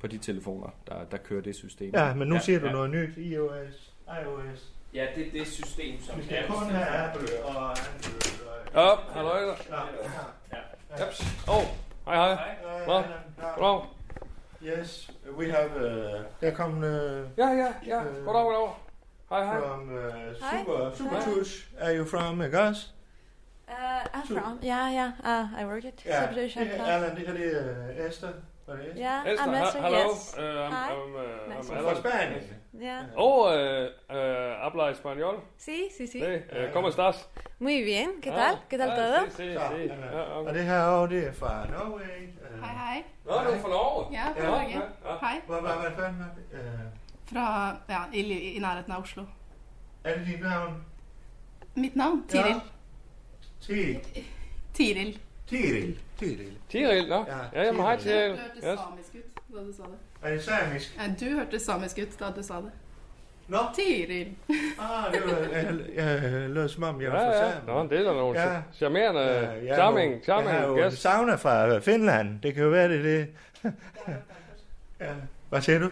[0.00, 1.94] på de telefoner, der, der kører det system.
[1.94, 2.72] ja, men nu ja, siger du ja.
[2.72, 3.16] noget nyt.
[3.16, 3.92] iOS.
[4.22, 4.72] iOS.
[4.94, 8.38] Ja, det er det system, som Vi skal kun have Apple og Android.
[8.74, 9.54] Ja, hallo der.
[10.52, 11.04] Ja.
[11.04, 11.20] Jeps.
[11.48, 11.62] Åh, oh,
[12.06, 12.56] hej hej.
[12.86, 13.02] Nå,
[13.56, 13.88] goddag.
[14.62, 15.70] Yes, we have...
[15.76, 18.02] Uh, der kom uh, Ja, ja, ja.
[18.24, 18.74] Goddag, goddag.
[19.30, 19.60] Hej, hej.
[19.60, 20.58] from uh, Hi.
[20.58, 21.34] Super, Super Hi.
[21.34, 21.66] Tush.
[21.80, 22.92] Are you from uh, Gus?
[23.68, 23.74] Uh,
[24.14, 24.58] I'm from.
[24.64, 25.12] Yeah, yeah.
[25.24, 26.64] Uh, I work at Ja, Substation.
[26.64, 27.56] det er Allan, det her det
[27.98, 28.32] er Esther.
[28.68, 28.96] Det Esther?
[28.96, 29.80] Yeah, Esther, I'm ha- Esther.
[29.82, 29.98] hallo.
[29.98, 30.34] Yes.
[30.38, 30.92] Uh, I'm, Hi.
[30.92, 31.70] I'm, uh, Nice.
[31.72, 31.96] I'm Alan.
[31.96, 32.42] Spanien.
[32.80, 33.04] Yeah.
[33.16, 35.34] Oh, uh, uh, habla español.
[35.58, 36.18] Sí, sí, sí.
[36.20, 37.28] Sí, uh, ¿cómo estás?
[37.58, 38.20] Muy bien.
[38.22, 38.58] ¿Qué Ah, tal?
[38.70, 39.30] ¿Qué tal ah, todo?
[39.30, 39.88] Sí, sí, Så, sí.
[39.88, 40.54] Ja, Og okay.
[40.54, 42.28] det her også, det er fra Norway.
[42.54, 43.02] Uh, Hej, hej.
[43.24, 44.12] Nå, du er fra Norge?
[44.12, 44.70] Ja, fra Ja, Norge.
[44.70, 45.16] ja, ja.
[45.20, 45.40] Hej.
[45.46, 46.60] Hvor var hvad fanden var det?
[46.60, 48.20] Uh, Fra, ja, i,
[48.56, 49.24] i nærheden af Oslo.
[50.04, 50.84] er det dit navn?
[51.74, 52.24] Mit navn?
[52.28, 52.60] Tiril.
[53.60, 54.00] Tiril.
[54.74, 55.18] Tiril.
[55.48, 55.98] Tiril.
[56.18, 56.52] Tiril.
[56.68, 57.06] Tiril.
[57.08, 58.30] Ja, Ja, jamen hej Du Tiril.
[58.30, 58.78] hørte Yes.
[58.78, 59.98] samisk ut da du sa det.
[60.22, 60.96] Er det samisk?
[60.98, 62.70] Ja, du hørte samisk ut da du sa det.
[63.48, 64.28] Nå, Tiril.
[64.80, 65.38] ah, det var,
[65.94, 67.50] jeg, jeg lød som om, jeg var Ja, fra ja.
[67.50, 67.66] Samisk.
[67.66, 68.52] Nå, det er da nogle Ja.
[68.54, 68.62] ja.
[68.72, 70.96] charmerende, Ja, jeg Øh, charming, charming Jeg har jo gæst.
[70.96, 72.40] sauna fra Finland.
[72.40, 73.28] Det kan jo være, det det.
[75.00, 75.06] ja.
[75.48, 75.88] Hvad siger du?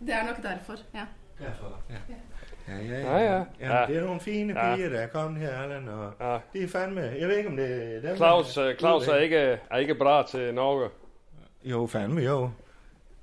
[0.00, 1.04] Det er nok derfor, ja.
[1.46, 1.80] Derfor.
[1.90, 1.94] Ja.
[2.08, 2.14] Ja,
[2.68, 3.44] ja, Ja, ja.
[3.60, 3.80] ja.
[3.80, 3.86] Ja.
[3.86, 4.74] Det er nogle fine Ja.
[4.76, 6.38] piger, der er kommet her, Allan, og Ja.
[6.52, 7.00] det er fandme...
[7.00, 8.16] Jeg ved ikke, om det er dem...
[8.16, 10.88] Claus, der- uh, Claus er ikke, er ikke bra til Norge.
[11.64, 12.50] Jo, fandme jo.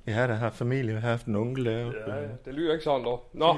[0.07, 1.71] Jeg har da haft familie, jeg har haft en onkel der.
[1.71, 3.29] Ja, ja, det lyder ikke sådan dog.
[3.33, 3.55] Nå,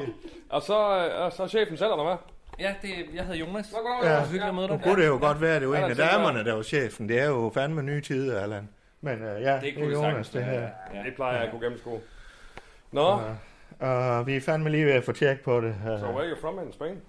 [0.49, 2.15] og så, øh, så er chefen selv, eller hvad?
[2.59, 3.71] Ja, det, jeg hedder Jonas.
[3.71, 4.21] Nå, goddag, Ja.
[4.23, 4.81] Hyggeligt at møde Nu dig.
[4.83, 6.53] kunne det jo godt være, at det var en Allan, af så er- damerne, der
[6.55, 7.09] var chefen.
[7.09, 8.69] Det er jo fandme nye tider, Allan.
[9.01, 10.61] Men uh, ja, det, Det er Jonas, sagtens det her.
[10.93, 11.03] ja.
[11.05, 11.99] Det plejer jeg at kunne gennemskue.
[12.91, 13.21] Nå, Og,
[13.79, 15.75] og vi er fandme lige ved at få tjek på det.
[15.83, 17.01] so where are you from in Spain?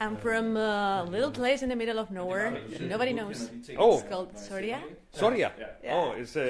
[0.00, 2.50] I'm from a little place in the middle of nowhere.
[2.90, 3.50] Nobody knows.
[3.78, 4.78] Oh, It's called Soria.
[5.12, 5.50] Soria.
[5.84, 5.94] Yeah.
[5.96, 6.42] Oh, it's uh,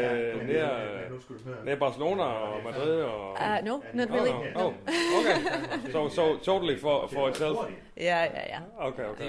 [0.46, 3.30] near, uh, near Barcelona og Madrid og...
[3.32, 4.32] Uh, no, not Oh, really.
[4.54, 4.60] no.
[4.60, 4.72] Oh,
[5.18, 5.92] okay.
[5.92, 7.56] So, so totally for, for itself.
[7.98, 8.86] Yeah, yeah, yeah.
[8.88, 9.24] Okay, okay.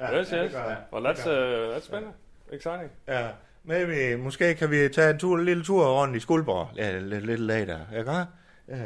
[0.00, 0.52] Ja, Yes, yes.
[0.92, 2.12] Well, that's, uh, that's spændende.
[2.52, 2.90] Exciting.
[3.08, 3.28] Ja,
[3.64, 7.40] maybe, måske kan vi tage en tur, en lille tur rundt i Skuldborg lidt, lidt
[7.40, 8.24] later, ikke?
[8.70, 8.76] Uh,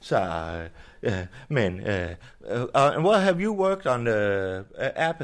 [0.00, 0.18] så,
[1.02, 1.12] uh,
[1.48, 5.20] men, uh, uh, and what have you worked on the uh, app?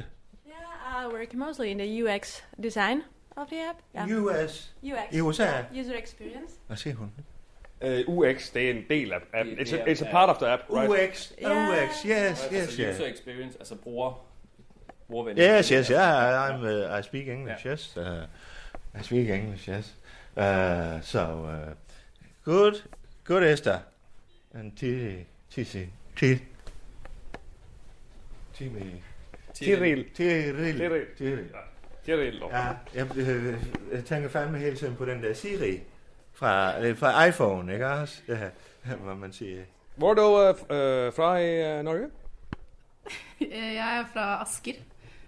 [0.46, 3.02] Yeah, I work mostly in the UX design
[3.36, 3.76] of the app.
[3.94, 4.20] Yeah.
[4.22, 5.12] US, UX.
[5.12, 5.64] i USA.
[5.80, 6.54] User experience.
[6.66, 7.12] Hvad siger hun?
[7.84, 9.48] Uh, UX, det er en del af app.
[9.48, 11.10] Det- It's det a, it's a part of the app, right?
[11.10, 11.68] UX, Ja.
[11.68, 12.96] UX, yes, yes, Altså yes.
[12.96, 14.26] user experience, altså bruger,
[15.08, 15.56] brugervenlighed.
[15.56, 17.96] Yes, yes, yeah, I'm, uh, I speak English, yes.
[17.96, 18.02] Uh,
[19.00, 19.94] I speak English, yes.
[20.36, 20.42] Uh,
[21.02, 21.74] so, uh,
[22.44, 22.82] good,
[23.24, 23.78] good Esther.
[24.54, 26.44] And Titi, Titi, Titi,
[28.54, 29.02] Titi,
[29.54, 30.04] Tiril.
[30.14, 30.78] Tiril.
[31.16, 31.48] Tiril.
[32.04, 32.42] Tiril.
[32.52, 33.54] Ja, jeg, øh,
[33.92, 35.80] jeg tænker fandme hele tiden på den der Siri
[36.33, 38.22] fra, øh, fra iPhone, ikke også?
[38.28, 38.38] Ja,
[39.04, 39.62] hvad man siger.
[39.96, 42.06] Hvor er du uh, uh, fra i uh, Norge?
[43.40, 44.72] Eh, Jeg er fra Asker.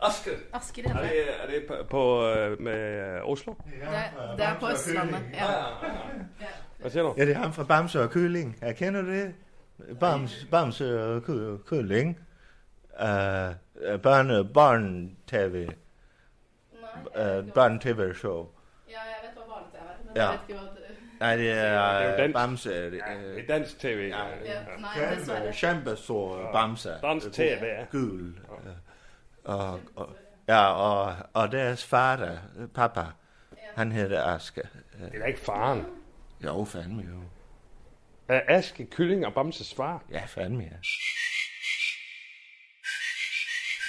[0.03, 0.31] Asker.
[0.53, 1.43] Asker Er det.
[1.43, 2.21] er det på, på
[2.63, 3.55] med Oslo?
[3.65, 5.21] Det, er- det er på Østlandet.
[5.35, 5.47] Ja.
[6.83, 7.15] Hvad siger du?
[7.17, 8.59] Ja, det er ham fra Bamse og Kylling.
[8.63, 9.35] Ja, kender du det?
[10.01, 12.19] Bams, Bamse og Ky- Kylling.
[12.93, 15.69] Uh, børne, børn-tv.
[17.07, 18.49] Uh, børn-tv-show.
[18.89, 20.23] Ja, jeg vet hvad barnet er, men Ja.
[20.23, 22.35] jeg vet ikke hvad det Nej, det er, Det er dansk.
[22.35, 22.91] Bamse.
[22.91, 23.87] Det, Ja, uh, det er dansk tv.
[23.87, 24.27] Ja.
[24.27, 24.53] Ja.
[24.53, 25.53] Ja, nej, desværre.
[25.53, 26.91] Kæmpe stor Bamse.
[27.03, 27.85] Dansk TV, ja.
[27.91, 28.35] Gul.
[29.45, 30.09] Og, og,
[30.49, 32.37] ja, og, og deres far, der,
[32.75, 33.05] pappa,
[33.75, 34.63] han hedder Aske.
[35.01, 35.87] Det er da ikke faren.
[36.45, 37.23] Jo, fandme jo.
[38.29, 40.03] Er Aske Kylling og Bamses far?
[40.11, 40.77] Ja, fandme ja.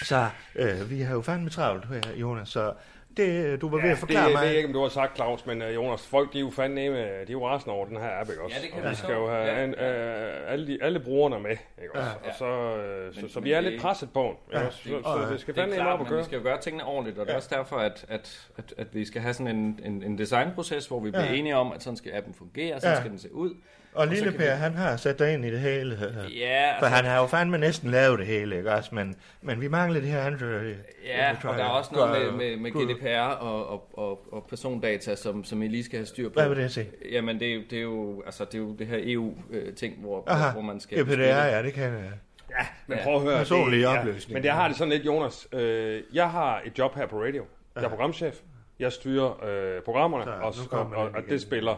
[0.03, 2.73] Så øh, vi har jo fandme travlt her, Jonas, så
[3.17, 4.41] det, du var ved at forklare det, mig.
[4.43, 6.49] det er ikke, om du har sagt, Claus, men uh, Jonas, folk de er jo
[6.49, 8.55] fandme de er jo rasende over den her app, ikke også?
[8.57, 9.63] Ja, det kan og vi skal jo have Ja.
[9.63, 12.09] en, uh, alle, de, alle brugerne med, ikke også?
[12.23, 12.29] Ja.
[12.29, 14.65] Og så, uh, så, Men- så men vi er det- lidt presset på, ikke Ja.
[14.67, 14.79] også?
[14.83, 17.17] Så, Det- så, det skal fandme op og men vi skal jo gøre tingene ordentligt,
[17.19, 20.03] og det er også derfor, at, at, at, at vi skal have sådan en, en,
[20.03, 21.33] en designproces, hvor vi bliver Ja.
[21.33, 22.99] enige om, at sådan skal appen fungere, sådan Ja.
[22.99, 23.55] skal den se ud.
[23.95, 25.95] Og lille Per, vi- han har sat dig ind i det hele.
[25.95, 28.95] øh, Ja, For altså, han har jo fandme næsten lavet det hele, ikke også?
[28.95, 30.75] Men, men vi mangler det her Android.
[31.05, 32.71] ja og der er også noget med, med, med.
[32.71, 36.33] GDPR og, og, og, og persondata, som, som I lige skal have styr på.
[36.33, 36.89] Hvad vil det sige?
[37.11, 40.23] Jamen, det er, jo, det, er jo, altså, det er jo det her EU-ting, hvor,
[40.27, 40.97] Aha, hvor man skal...
[40.97, 42.11] GDPR, beskytte- ja, det kan jeg.
[42.49, 43.37] Ja, men prøv at høre.
[43.37, 44.33] Personlig det, opløsning.
[44.33, 45.47] Men det har det sådan lidt, Jonas.
[45.53, 47.45] Øh, jeg har et job her på radio.
[47.75, 48.39] Jeg er programchef.
[48.79, 50.31] Jeg styrer øh, programmerne, Så,
[50.71, 51.75] og, og, og, og det spiller.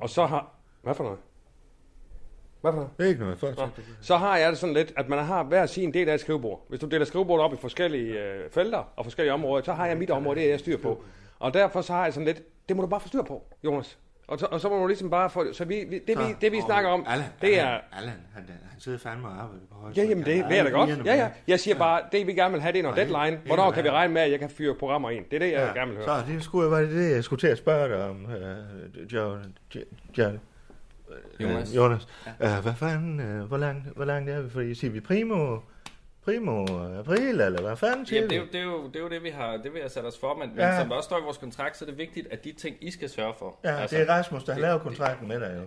[0.00, 0.52] Og så har...
[0.82, 1.18] Hvad for noget?
[2.60, 2.90] Hvad for noget?
[2.98, 3.42] Det ikke noget.
[3.42, 3.68] Nå,
[4.00, 6.66] så har jeg det sådan lidt, at man har hver sin del af et skrivebord.
[6.68, 9.96] Hvis du deler skrivebordet op i forskellige øh, felter og forskellige områder, så har jeg
[9.96, 11.02] mit område, det er jeg styr på.
[11.38, 13.98] Og derfor så har jeg sådan lidt, det må du bare få styr på, Jonas.
[14.28, 16.52] Og så, og så må du ligesom bare få, så vi, vi, det, vi, det
[16.52, 17.66] vi snakker om, Allan, det er...
[17.66, 19.96] Allan, Allan, han, han sidder fandme og arbejder på højt.
[19.96, 21.06] Ja, jamen det ved jeg da godt.
[21.06, 21.28] Ja, ja.
[21.48, 23.40] Jeg siger bare, det vi gerne vil have, det er noget deadline.
[23.46, 25.24] Hvornår kan vi regne med, at jeg kan fyre programmer ind?
[25.24, 26.20] Det er det, jeg gerne vil høre.
[26.20, 29.56] Så det skulle var det, det, jeg skulle til at spørge dig om, uh, John,
[30.18, 30.40] John,
[31.40, 31.68] Jonas.
[31.70, 32.08] Uh, Jonas.
[32.40, 34.50] Uh, hvad fanden, uh, hvor langt, hvor langt er vi?
[34.50, 35.58] Fordi siger vi primo,
[36.24, 36.64] primo
[36.98, 38.46] april, eller hvad fanden siger Jamen, det, er vi?
[38.46, 40.18] jo, det, er jo, det er jo det, vi har, det vil jeg sætte os
[40.18, 40.70] for, men, Ja.
[40.70, 42.76] men som der også står i vores kontrakt, så er det vigtigt, at de ting,
[42.80, 43.58] I skal sørge for.
[43.64, 45.62] Ja, altså, det er Rasmus, der har det- lavet kontrakten med dig jo.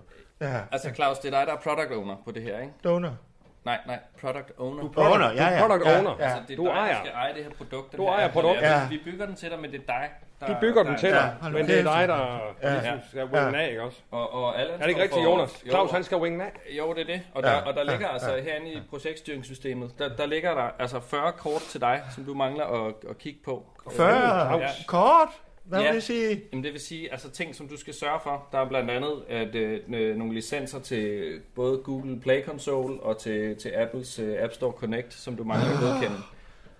[0.47, 2.73] Ja, Altså Claus, det er dig, der er product owner på det her, ikke?
[2.83, 3.17] donor.
[3.65, 4.81] Nej, nej, product owner.
[4.81, 5.57] Du er product, Owner, ja, ja.
[5.57, 6.15] du er product Ja, owner.
[6.19, 6.23] ja.
[6.23, 6.93] Altså, det er Du dig, ejer.
[6.93, 7.91] der skal eje det her produkt.
[7.91, 8.61] den Du her ejer produktet.
[8.61, 8.87] Ja.
[8.89, 10.45] Vi bygger den til dig, men det er dig, der...
[10.47, 12.73] De bygger den der- til der- dig, hold men det er dig, der Ja.
[12.73, 13.97] ligesom skal winge af, ikke også?
[14.11, 15.63] Og, og Allan Er det ikke rigtigt, Jonas?
[15.65, 16.51] Jo, Claus, han skal winge af.
[16.77, 17.21] Jo, det er det.
[17.33, 20.53] Og Ja, der, og der ja, ligger altså ja, herinde i projektstyringssystemet, der, der ligger
[20.55, 23.65] der altså 40 kort til dig, som du mangler at, at kigge på.
[23.91, 24.67] 40 Ja.
[24.87, 25.27] kort?
[25.69, 25.85] Hvad Ja.
[25.87, 26.41] vil det sige?
[26.51, 28.47] Jamen det vil sige, altså ting, som du skal sørge for.
[28.51, 33.17] Der er blandt andet at, øh, øh, nogle licenser til både Google Play Console og
[33.17, 36.17] til, til Apples øh, App Store Connect, som du mangler at godkende.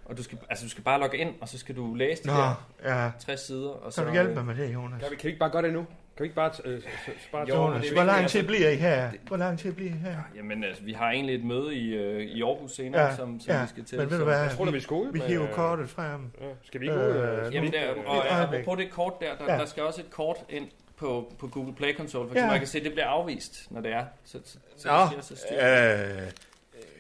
[0.06, 2.28] Og du skal, altså, du skal bare logge ind, og så skal du læse de
[2.28, 2.68] Nå, der
[3.04, 3.12] ja.
[3.20, 3.70] 60 sider.
[3.70, 5.02] Og så, Kan du hjælpe mig med det, Jonas?
[5.02, 5.86] Kan vi, kan vi ikke bare gøre det nu?
[6.20, 6.52] Kan vi ikke bare...
[6.66, 9.12] Øh, s- s- bare Jo, Jonas, det er hvor lang tid altså- bliver I her?
[9.28, 10.16] Hvor lang tid bliver I her?
[10.36, 13.52] Jamen altså, vi har egentlig et møde i, øh, i Aarhus senere, Ja, som, som
[13.56, 13.98] ja, vi skal til.
[14.00, 14.40] men ved du hvad?
[14.42, 16.32] Jeg tror da, vi skal ud Vi hiver kortet frem.
[16.42, 17.02] Ja, Skal vi ikke ud?
[17.04, 19.60] Øh, Øh, Jamen, der, og, og apropos det kort der, der, Ja.
[19.60, 22.40] der skal også et kort ind på, på Google Play Console, for Ja.
[22.40, 24.06] eksempel, man kan se, at det bliver afvist, når det er.
[24.26, 26.32] Så, så, så, Nå, så øh,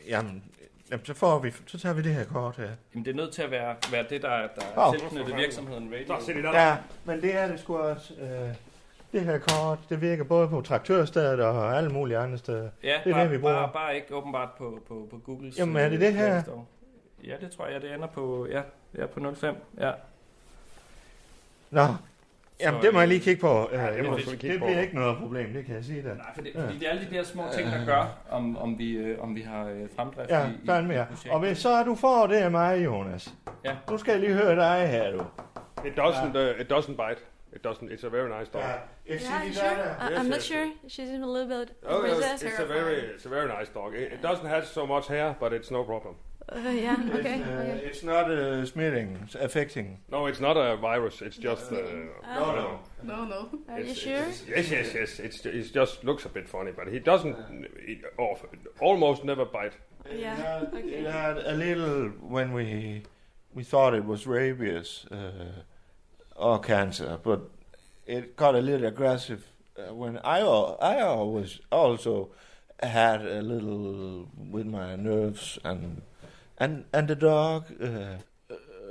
[0.07, 0.43] jamen,
[0.91, 2.69] jamen, så, får vi, så tager vi det her kort her.
[2.93, 4.93] Jamen, det er nødt til at være, være det, der, der Åh.
[4.93, 6.13] er tilknyttet virksomheden radio.
[6.13, 6.61] Der, se det der.
[6.67, 8.13] Ja, men det er det sgu også.
[8.13, 8.49] Øh,
[9.11, 12.69] det her kort, det virker både på traktørstedet og alle mulige andre steder.
[12.83, 13.53] Ja, det er bare, det, vi bruger.
[13.53, 16.43] bare, bare ikke åbenbart på, på, på Googles Jamen, er det det her?
[17.23, 18.61] Ja, det tror jeg, det ender på, ja,
[18.97, 19.55] ja, på 05.
[19.79, 19.91] Ja.
[21.71, 21.81] Nå,
[22.59, 23.69] jamen det må jeg lige kigge på.
[23.71, 24.65] Øh, det må det, kigge det på.
[24.65, 26.15] bliver ikke noget problem, det kan jeg sige dig.
[26.15, 28.77] Nej, for det, fordi det er alle de der små ting, der gør, om, om,
[28.79, 31.05] vi, øh, om vi har øh, fremdrift Ja, i, i, fandme i ja.
[31.29, 33.33] Og hvis så du får det af mig, Jonas.
[33.65, 33.75] Ja.
[33.89, 35.23] Nu skal jeg lige høre dig her, du.
[35.85, 37.21] It doesn't, uh, it doesn't bite.
[37.51, 37.91] It doesn't.
[37.91, 38.81] It's a very nice dog.
[39.05, 39.63] If Yeah, you sure?
[39.99, 40.71] I, Yes, I'm not sure.
[40.87, 42.43] She's in a little bit Oh, yes, resist.
[42.43, 43.95] it's a very, it's a very nice dog.
[43.95, 46.15] It, it doesn't have so much hair, but it's no problem.
[46.51, 47.39] Uh, yeah, okay.
[47.39, 47.81] It's, uh, okay.
[47.85, 49.99] it's not uh, smearing, it's affecting.
[50.11, 51.21] No, it's not a virus.
[51.21, 51.71] It's just.
[51.71, 51.75] Uh,
[52.39, 52.79] No, no.
[53.03, 53.49] No, no.
[53.69, 54.13] Are you sure?
[54.29, 55.19] it's- yes, yes, yes.
[55.19, 57.35] It's it just looks a bit funny, but he doesn't.
[57.77, 58.35] It, oh,
[58.81, 59.73] almost never bite.
[60.11, 60.89] Yeah, It had, okay.
[60.89, 63.03] it had a little when we
[63.53, 65.63] we thought it was rabies uh,
[66.39, 67.41] or cancer, but
[68.05, 69.45] it got a little aggressive
[69.77, 72.29] uh, when I I always also
[72.81, 76.01] had a little with my nerves and
[76.57, 77.65] and and the dog.
[77.81, 78.17] Uh,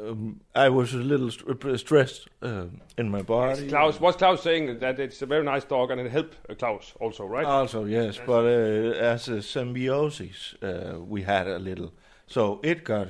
[0.01, 3.69] um, I was a little st- stressed uh, in my body.
[3.69, 6.93] Klaus, was Klaus saying that it's a very nice dog and it helped uh, Klaus
[7.01, 7.45] also, right?
[7.45, 11.93] Also, yes, but uh, as a symbiosis, uh, we had a little.
[12.29, 13.09] So it got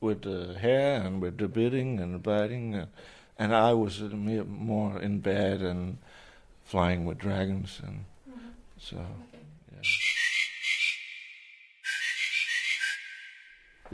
[0.00, 2.86] with the hair and with the biting and the biting, uh,
[3.38, 4.02] and I was
[4.46, 5.98] more in bed and
[6.64, 8.04] flying with dragons, and
[8.78, 8.96] so.
[8.96, 9.82] Yeah.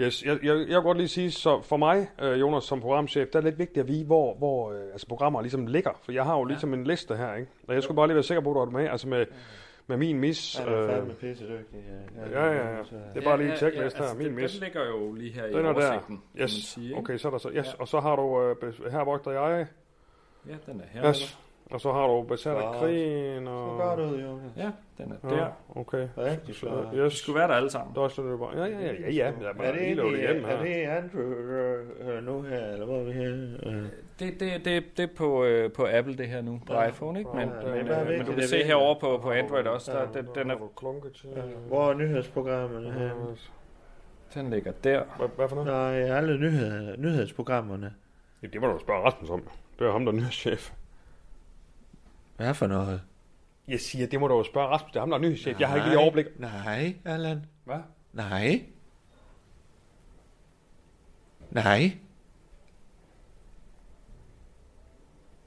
[0.00, 3.28] Yes, jeg, jeg, jeg vil godt lige sige, så for mig, øh, Jonas, som programchef,
[3.32, 5.90] der er lidt vigtigt at vide, hvor, hvor øh, altså programmer ligesom ligger.
[6.02, 7.50] For jeg har jo ligesom en liste her, ikke?
[7.68, 9.26] Og jeg skulle bare lige være sikker på, at du er med, altså med,
[9.86, 10.56] med min mis.
[10.56, 11.80] Han er fandme pissedygtig.
[12.32, 12.78] ja, ja, ja.
[12.78, 14.52] Det er bare lige en checklist her, min den, mis.
[14.52, 17.38] Den ligger jo lige her i er oversigten, kan man Yes, okay, så er der
[17.38, 17.66] så, yes.
[17.66, 17.72] Ja.
[17.78, 19.66] Og så har du, øh, her vogter jeg,
[20.46, 21.08] Ja, den er her.
[21.08, 21.38] yes.
[21.70, 22.76] Og så har du besat af Flot.
[22.76, 23.78] krigen, Så og...
[23.78, 24.50] godt ud, Jonas.
[24.56, 25.46] Ja, den er Ja, der.
[25.74, 26.08] okay.
[26.18, 26.92] Rigtig flot.
[26.92, 27.12] Vi Yes.
[27.12, 27.94] skulle være der alle sammen.
[27.94, 30.20] Der er sådan, det bare, ja, ja, ja, ja, ja, jeg er Er det, egentlig,
[30.20, 30.62] hjem er her.
[30.62, 33.30] det Andrew øh, øh, nu her, eller hvor er vi her?
[33.66, 33.82] Øh.
[34.18, 36.88] Det, det, det, det er på, øh, på Apple det her nu, på Ja.
[36.88, 37.30] iPhone, ikke?
[37.34, 40.12] Men, Ja, men, det øh, men du kan se herovre på, på Android også, der,
[40.22, 41.28] den, den, er, klunket til.
[41.68, 43.10] Hvor er nyhedsprogrammerne her?
[44.34, 45.02] den ligger der.
[45.18, 45.70] Hvad, hvad for noget?
[45.72, 47.94] Nej, alle nyhed, nyhedsprogrammerne.
[48.42, 49.42] Ja, det må du spørge Rasmus om.
[49.78, 50.72] Det er ham, der er nyhedschef.
[52.42, 53.02] Hvad for noget?
[53.68, 54.90] Jeg siger, det må du jo spørge Rasmus.
[54.92, 55.60] Det er ham, der er nyhedschef.
[55.60, 56.26] Jeg har ikke lige overblik.
[56.38, 57.46] Nej, Allan.
[57.64, 57.78] Hvad?
[58.12, 58.64] Nej.
[61.50, 61.98] Nej.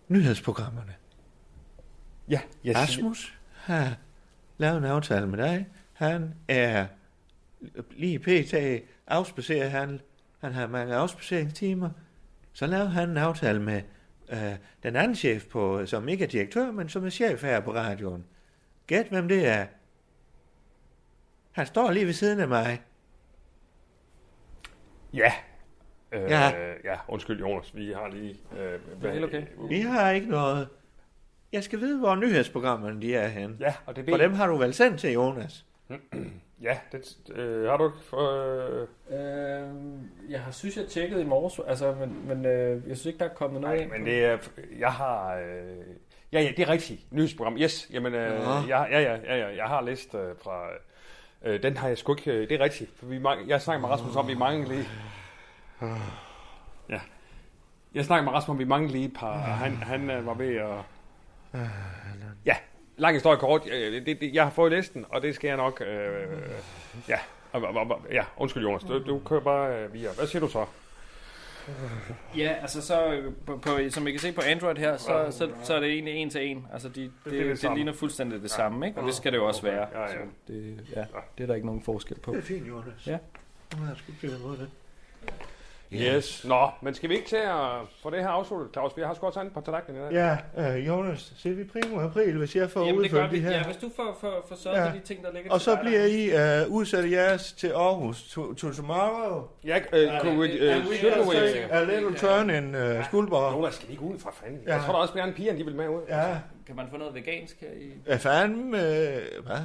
[0.07, 0.95] Nyhedsprogrammerne.
[2.29, 3.97] Ja, jeg siger, Rasmus har
[4.57, 5.67] lavet en aftale med dig.
[5.93, 6.87] Han er
[7.91, 8.53] lige pt.
[9.07, 10.01] afspacerer han.
[10.39, 11.89] Han har mange afspaceringstimer.
[12.53, 13.81] Så lavede han en aftale med
[14.29, 14.53] øh,
[14.83, 18.25] den anden chef, på, som ikke er direktør, men som er chef her på radioen.
[18.87, 19.65] Gæt, hvem det er.
[21.51, 22.81] Han står lige ved siden af mig.
[25.13, 25.31] Ja.
[26.11, 26.49] Øh, Ja.
[26.83, 28.35] ja, undskyld Jonas, vi har lige...
[28.59, 29.43] Øh, hvad, helt okay.
[29.69, 30.67] Vi har ikke noget.
[31.51, 33.57] Jeg skal vide, hvor nyhedsprogrammerne de er henne.
[33.59, 34.23] Ja, og det er For det.
[34.29, 35.65] dem har du vel sendt til Jonas?
[36.61, 38.23] Ja, det øh, har du ikke...
[38.23, 39.67] Øh, Øh,
[40.29, 43.25] jeg har synes, jeg tjekkede i morges, altså, men, men øh, jeg synes ikke, der
[43.25, 44.37] er kommet noget nej, men det er...
[44.79, 45.35] Jeg har...
[45.35, 45.77] Øh,
[46.33, 47.13] ja, ja, det er rigtigt.
[47.13, 47.57] Nyhedsprogram.
[47.57, 48.13] Yes, jamen...
[48.13, 48.31] Øh,
[48.67, 50.67] jeg, ja, ja, ja, ja, jeg har læst øh, fra...
[51.43, 52.31] Øh, den har jeg sgu ikke...
[52.31, 52.91] øh, Det er rigtigt.
[52.99, 54.87] For vi, jeg snakker med Rasmus om, vi mangler lige...
[56.89, 56.99] Ja.
[57.93, 59.37] Jeg snakker med Rasmus om, vi mangler lige et par...
[59.37, 60.77] Han, han øh, var ved at...
[61.53, 61.59] Ja,
[62.97, 63.63] lang historie kort.
[63.63, 65.81] Det, det, jeg har fået listen, og det skal jeg nok...
[65.81, 66.27] Øh,
[67.09, 67.19] ja,
[68.11, 70.09] ja, undskyld Jonas, du, du kører bare øh, via.
[70.17, 70.65] Hvad siger du så?
[72.37, 75.73] Ja, altså så, på, på, som I kan se på Android her, så, så, så
[75.73, 76.67] er det egentlig en til en.
[76.73, 77.77] Altså de, det, det det, det, samme.
[77.77, 78.99] ligner fuldstændig det samme, ikke?
[78.99, 79.87] Og det skal det jo også være.
[79.93, 80.07] Ja, ja.
[80.07, 80.17] Så
[80.47, 81.05] det, ja,
[81.37, 82.31] det er der ikke nogen forskel på.
[82.31, 83.07] Det er fint, Jonas.
[83.07, 83.17] Ja.
[83.75, 84.69] Nu har jeg sgu ud af det.
[85.93, 86.45] Yes.
[86.47, 87.69] Nå, men skal vi ikke til at
[88.03, 88.91] få det her afsluttet, Claus?
[88.97, 90.37] Vi har sgu også andet på tallerkenen i dag.
[90.57, 93.37] Ja, øh, Jonas, ser vi primo april, hvis jeg får Jamen det gør udført vi.
[93.37, 93.51] de her.
[93.51, 94.91] Ja, hvis du får, får, får sørget Ja.
[94.93, 97.67] de ting, der ligger Og til så dig, bliver der- I øh, udsat jeres til
[97.67, 99.43] Aarhus to, to tomorrow.
[99.65, 100.47] Ja, øh, kunne vi...
[100.57, 103.53] Øh, øh, A little turn in uh, Skuldborg.
[103.53, 104.61] Jonas, skal ikke ud fra fanden?
[104.67, 104.73] Ja.
[104.75, 106.01] Jeg tror der også bliver en pige, de vil med ud.
[106.09, 107.91] Ja, Kan man få noget vegansk her i...
[108.05, 108.75] hvad fanden?
[108.75, 108.81] Øh,
[109.45, 109.57] hvad?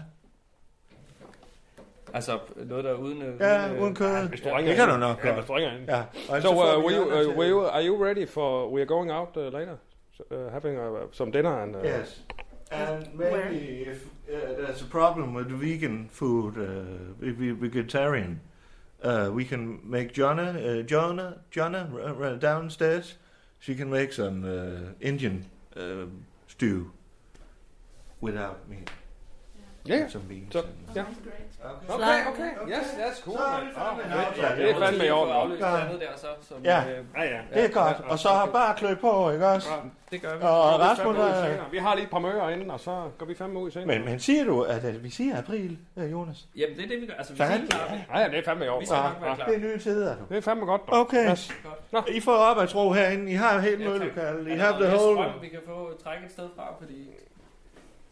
[2.15, 3.23] Altså noget, der er uden...
[3.23, 4.09] øh, Ja, øh, uden kød.
[4.09, 5.37] Ja, ringer det kan du nok Ja,
[5.77, 5.89] ind.
[5.89, 8.69] Ja, og So, uh, will you, uh, til- will you, are you ready for...
[8.71, 9.77] We are going out uh, later?
[10.31, 11.77] Uh, having uh, some dinner and...
[11.77, 12.23] Uh, Yes.
[12.73, 18.41] And maybe if uh, there's a problem with vegan food, uh, if we vegetarian,
[19.05, 23.17] uh, we can make Jonna, uh, Jonna, Jonna r- r- downstairs.
[23.59, 25.45] She can make some uh, Indian
[25.77, 25.83] uh,
[26.47, 26.93] stew
[28.21, 28.89] without meat.
[29.85, 30.09] Yeah.
[30.09, 30.53] Some beans.
[30.53, 31.07] So, and- yeah.
[31.89, 31.95] Okay.
[31.99, 32.51] Okay, okay.
[32.73, 33.37] Yes, that's cool.
[33.37, 34.63] Så er det fandme en Ah, aftale.
[34.63, 35.53] Det er fandme i orden.
[35.59, 35.81] Ja.
[35.85, 36.81] andet der så, som, Ja.
[36.91, 37.41] øh, Ja, ja.
[37.55, 37.97] Det er godt.
[38.11, 39.69] Og så har bare klø på, ikke også?
[40.11, 40.43] det gør vi.
[40.43, 41.71] Og Så vi Rasmus, er-.
[41.71, 43.87] Vi har lige et par møger inden, og så går vi fandme ud i senere.
[43.99, 46.47] men, men siger du, at, at vi siger april, øh, Jonas?
[46.57, 47.15] Jamen, det er det, vi gør.
[47.15, 47.71] Altså, vi Fanden.
[47.71, 48.19] siger klar.
[48.19, 48.81] Ja, ja, det er fandme i orden.
[48.81, 49.47] Vi skal nok være Ja, klar.
[49.47, 50.23] det er nye tider, du.
[50.29, 50.83] Det er fandme godt.
[50.91, 50.99] dog.
[51.01, 51.31] Okay.
[51.31, 51.53] Yes.
[52.09, 53.33] I får arbejdsro herinde.
[53.33, 54.41] I har helt Ja, mødelokale.
[54.41, 55.33] I the noget whole...
[55.41, 57.11] vi kan få trække et sted fra, fordi...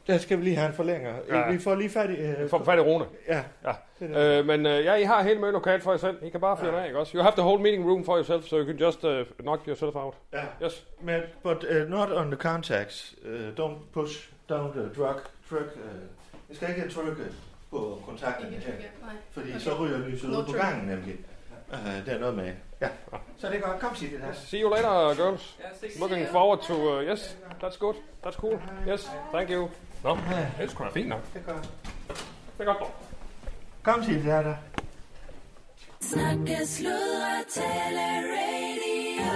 [0.09, 1.15] Der skal vi lige have en forlænger.
[1.29, 1.51] Ja.
[1.51, 2.15] Vi får lige fat i...
[2.15, 3.05] Øh, For fat i Rune.
[3.29, 3.43] ja.
[3.65, 3.73] Ja.
[4.01, 4.39] Det det.
[4.39, 6.19] Øh, men øh, ja, I har hele mødelokale for jer selv.
[6.23, 6.83] I kan bare fyre ja.
[6.83, 7.17] af, ikke også?
[7.17, 9.97] You have the whole meeting room for yourself, so you can just uh, knock yourself
[9.97, 10.15] out.
[10.33, 10.43] Ja.
[10.65, 10.87] Yes.
[11.01, 13.15] Men, but uh, not on the contacts.
[13.25, 15.17] Uh, don't push, don't uh, drug,
[15.51, 15.61] drug.
[15.75, 16.01] Uh,
[16.49, 17.23] jeg skal ikke trykke
[17.71, 18.73] på kontakterne Ikke her.
[19.31, 19.59] Fordi Okay.
[19.61, 21.17] så ryger lyset No ud på gangen nemlig.
[21.73, 22.53] Uh, det er noget med...
[22.81, 22.89] Ja.
[23.39, 23.81] Så det er godt.
[23.81, 24.33] Kom, sig det der.
[24.33, 25.59] See you later, girls.
[26.01, 26.75] Looking forward to...
[26.99, 27.95] Uh, yes, that's good.
[28.27, 28.59] That's cool.
[28.89, 29.69] Yes, thank you.
[30.05, 31.33] Nå, det er sgu da fint nok.
[31.35, 31.71] Det er godt.
[32.09, 32.91] Det er godt, dog.
[33.83, 34.43] Kom, sig det der.
[34.43, 34.55] der.
[36.01, 38.01] Snakke, sludre, tale,
[38.35, 39.31] radio.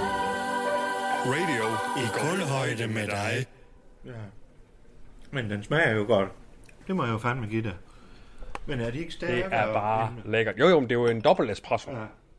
[1.27, 1.65] Radio
[1.97, 3.47] i kulhøjde med dig.
[4.05, 4.11] Ja.
[5.31, 6.29] Men den smager jo godt.
[6.87, 7.75] Det må jeg jo fandme give dig.
[8.67, 9.37] Men er de ikke stærkere?
[9.37, 10.59] Det er bare end- lækkert.
[10.59, 11.91] Jo, jo, men det er jo en dobbelt espresso.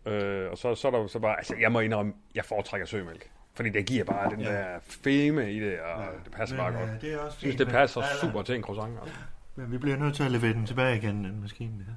[0.05, 0.11] Ja.
[0.11, 1.37] Øh, og så, så er der så bare...
[1.37, 3.29] Altså, jeg må indrømme, jeg foretrækker sømælk.
[3.55, 4.51] Fordi det giver bare den Ja.
[4.51, 6.07] der feme i det, og Ja.
[6.25, 7.01] det passer Men, bare øh, godt.
[7.01, 8.19] det er også Jeg synes, det passer Ja, ja.
[8.21, 8.99] super til en croissant.
[9.01, 9.15] Altså.
[9.55, 11.93] Men vi bliver nødt til at levere den tilbage igen, den maskine der.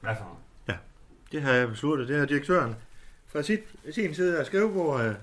[0.00, 0.22] Hvad så?
[1.32, 2.08] Det har jeg besluttet.
[2.08, 2.76] Det har direktøren
[3.26, 3.60] fra sit,
[3.90, 5.16] sin side af skrivebordet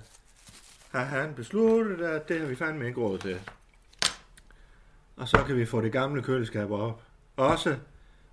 [0.90, 3.40] har han besluttet, at det har vi fandme ikke råd til.
[5.16, 7.02] Og så kan vi få det gamle køleskab op.
[7.36, 7.76] Også.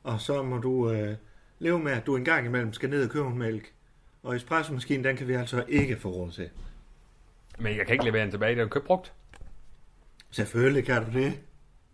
[0.04, 1.16] Og så må du øh,
[1.60, 3.72] leve med, at du en gang imellem skal ned og købe mælk.
[4.24, 6.50] Og espressomaskinen, den kan vi altså ikke få råd til.
[7.60, 9.14] Men jeg kan ikke levere den tilbage, det er købt brugt.
[10.32, 11.40] Selvfølgelig kan du det.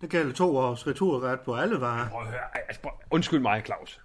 [0.01, 2.09] Det gælder to års returret på alle varer.
[2.09, 4.01] Prøv at høre, altså, prøv, undskyld mig, Claus.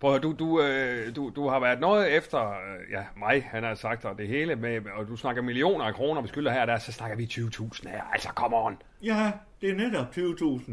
[0.00, 3.42] Prøv at høre, du, du, øh, du, du har været noget efter, øh, ja, mig,
[3.50, 6.52] han har sagt, og det hele med, og du snakker millioner af kroner, vi skylder
[6.52, 8.02] her og der, så snakker vi 20.000 her.
[8.12, 8.82] Altså, come on.
[9.02, 10.72] Ja, det er netop 20.000.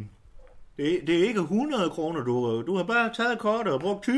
[0.78, 4.08] Det, er- det er ikke 100 kroner, du, du har bare taget kortet og brugt
[4.08, 4.14] 20.000.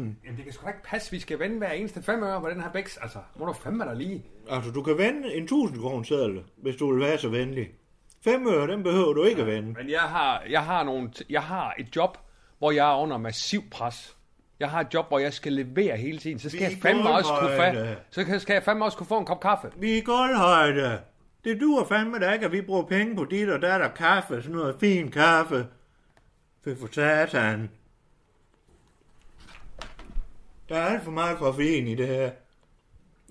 [0.00, 2.48] Jamen, det kan sgu da ikke passe, vi skal vende hver eneste fem øre på
[2.50, 2.96] den her bæks.
[2.96, 4.24] Altså, må du fandme da lige.
[4.50, 7.68] Altså, du kan vende en 1000 kroner seddel, hvis du vil være så venlig.
[8.24, 9.72] 5 øre, den behøver du ikke at vende.
[9.72, 12.18] Men jeg har, jeg har, nogle, jeg har et job,
[12.58, 14.16] hvor jeg er under massiv pres.
[14.60, 16.38] Jeg har et job, hvor jeg skal levere hele tiden.
[16.38, 19.24] Så skal jeg fandme også kunne få, så skal jeg fandme også kunne få en
[19.26, 19.68] kop kaffe.
[19.78, 20.98] Vi er i gulvhøjde.
[21.44, 24.42] Det duer fandme da ikke, at vi bruger penge på dit og der der kaffe,
[24.42, 25.66] sådan noget fin kaffe.
[26.64, 27.70] Fy for satan.
[30.68, 32.30] Der er alt for meget koffein i det her.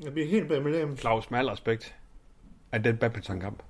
[0.03, 0.99] Jeg bliver helt bemlemt.
[0.99, 1.95] Claus, med al respekt,
[2.71, 3.63] at den badmintonkamp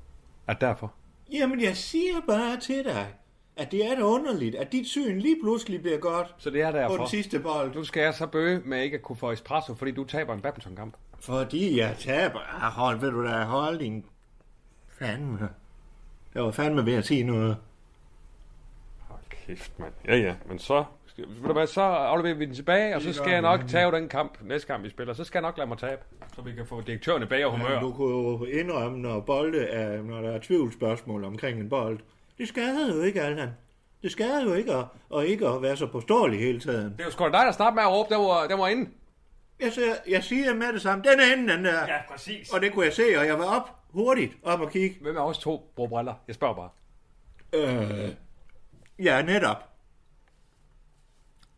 [0.47, 0.93] er derfor.
[1.32, 3.07] Jamen, jeg siger bare til dig,
[3.55, 6.72] at det er da underligt, at dit syn lige pludselig bliver godt Så det er
[6.72, 6.95] derfor.
[6.95, 7.76] på den sidste bold.
[7.76, 10.41] Nu skal jeg så bøge med ikke at kunne få espresso, fordi du taber en
[10.41, 10.93] badmintonkamp.
[11.20, 12.39] Fordi jeg taber.
[12.64, 14.05] Ah, hold, ved du da, hold din...
[14.88, 15.49] Fandme.
[16.36, 17.57] Jeg var fandme ved at sige noget.
[19.50, 19.93] Kæft, mand.
[20.08, 20.84] Ja, ja, men så...
[21.18, 24.10] Ved du hvad, så afleverer vi den tilbage, og så skal jeg nok tage den
[24.10, 25.14] kamp, næste kamp vi spiller.
[25.14, 26.02] Så skal jeg nok lade mig tabe,
[26.36, 27.72] så vi kan få direktøren i bag humør.
[27.72, 32.00] Ja, du kunne jo indrømme, når, bolde er, når der er tvivlsspørgsmål omkring en bold.
[32.38, 33.50] Det skader jo ikke, Allan.
[34.02, 36.93] Det skader jo ikke at, og ikke at være så påståelig hele tiden.
[36.93, 38.68] Det er jo sgu da dig, der starter med at råbe, den var, den var
[38.68, 38.89] inde.
[39.60, 41.80] Jeg, siger, jeg siger med det samme, den er inde, den der.
[41.88, 42.54] Ja, præcis.
[42.54, 44.97] Og det kunne jeg se, og jeg var op hurtigt op og kigge.
[45.02, 46.14] Hvem er også to bruger briller?
[46.28, 46.70] Jeg spørger bare.
[47.54, 48.10] Øh,
[49.04, 49.70] ja, netop.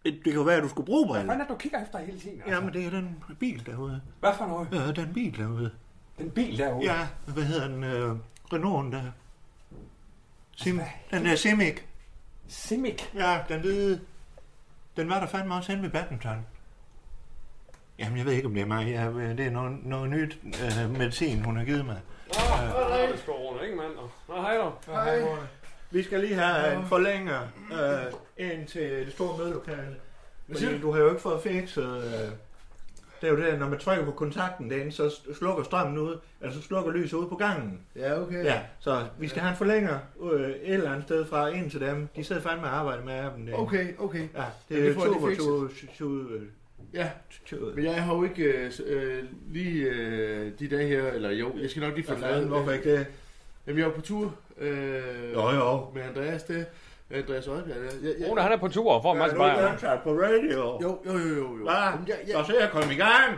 [0.06, 1.32] Det det kan være, at du skulle bruge Hvad briller.
[1.34, 2.42] fanden er det, du kigger efter hele tiden?
[2.42, 2.56] Altså?
[2.56, 4.02] Jamen, det er den bil derude.
[4.20, 4.68] Hvad for noget?
[4.72, 5.72] Ja, den bil derude.
[6.18, 6.94] Den bil derude?
[6.94, 7.84] Ja, hvad hedder den?
[7.84, 8.16] Øh,
[8.54, 9.12] Renault'en der.
[10.56, 10.82] Sim,
[11.12, 11.82] den der Simic.
[12.48, 13.04] Simic?
[13.16, 14.02] Ja, den hvide.
[14.98, 16.46] Den var der fandme også hen ved badminton.
[18.00, 18.92] Jamen, jeg ved ikke, om det er mig.
[18.92, 22.02] Jeg, det er noget, noget nyt øh, medicin, hun har givet mig.
[22.38, 23.92] Åh, oh, det skal rundt, ikke mand?
[24.28, 24.92] Nå, hej du.
[24.92, 25.20] Hej.
[25.92, 27.40] Vi skal lige have en forlænger
[27.72, 29.96] øh, ind til det store mødelokale.
[30.52, 31.98] Fordi du har jo ikke fået fikset...
[31.98, 32.32] Øh,
[33.22, 36.54] det er jo det, når man trykker på kontakten derinde, så slukker strømmen ud, eller
[36.54, 37.80] så slukker lyset ud på gangen.
[37.96, 38.44] Ja, okay.
[38.46, 40.00] Ja, så vi skal have en forlænger
[40.32, 42.08] øh, et eller andet sted fra ind til dem.
[42.16, 43.24] De sidder fandme og arbejder med dem.
[43.32, 43.54] derinde.
[43.54, 44.28] Okay, okay.
[44.36, 45.46] Ja, det er super, fikset.
[45.46, 45.68] super,
[45.98, 46.40] super,
[46.94, 47.10] Ja,
[47.46, 47.76] super.
[47.76, 51.70] men jeg har jo ikke øh, øh, lige øh, de dage her, eller jo, jeg
[51.70, 53.06] skal nok lige få fanden, hvorfor ikke det?
[53.68, 55.92] Jamen, jeg var på tur øh, Jo, jo.
[55.94, 56.66] med Andreas, det.
[57.12, 57.78] Andreas Øjbjerg.
[57.78, 59.56] Jeg, jeg, jeg, Rune, han er på tur og får en masse Er du ikke
[59.58, 59.72] bajer.
[59.74, 60.78] ansat på radio?
[60.82, 61.36] Jo, jo, jo, jo.
[61.58, 61.64] jo.
[61.64, 61.74] Hvad?
[61.74, 63.32] Jamen, jeg, jeg, Så se at komme i gang.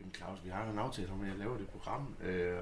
[0.00, 2.14] Jamen, Claus, vi har jo en aftale om, at jeg laver det program.
[2.24, 2.54] Øh, øh,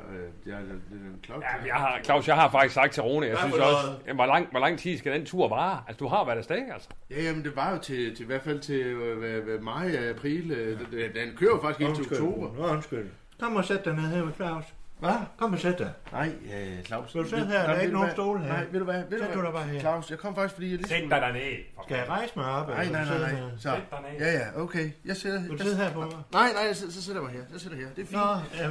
[0.46, 1.46] jeg, er en klokke.
[1.46, 4.16] Ja, jeg har, Claus, jeg har faktisk sagt til Rune, jeg synes for også, jamen,
[4.16, 5.82] hvor, lang, hvor lang tid skal den tur vare?
[5.88, 6.88] Altså, du har været afsted, altså.
[7.10, 10.10] Ja, jamen, det var jo til, til i hvert fald til øh, hvad, hvad, maj,
[10.10, 10.50] april.
[10.50, 12.50] Øh, den, den kører jo faktisk indtil oktober.
[12.58, 13.10] Nå, undskyld.
[13.40, 14.64] Kom og sæt dig ned her med Claus.
[14.98, 15.10] Hvad?
[15.38, 15.92] Kom og sæt dig.
[16.12, 17.14] Nej, øh, Claus.
[17.14, 17.52] Vil du sidde her?
[17.52, 18.48] Der er nej, ikke nogen stole her.
[18.48, 19.02] Nej, ved du hvad?
[19.10, 19.80] Ved Sæt du dig bare her.
[19.80, 20.88] Claus, jeg kom faktisk, fordi jeg lige...
[20.88, 21.40] Sæt dig derned.
[21.86, 22.68] Skal jeg rejse mig op?
[22.68, 23.30] Nej, nej, du nej, sidde nej.
[23.30, 23.48] her?
[23.58, 23.70] Så.
[24.18, 24.90] Ja, ja, okay.
[25.04, 25.40] Jeg sætter...
[25.42, 26.08] Vil du sidde her på mig?
[26.32, 27.44] Nej, nej, så, så sætter jeg mig her.
[27.52, 27.86] Jeg sætter her.
[27.96, 28.12] Det er fint.
[28.12, 28.64] Nå,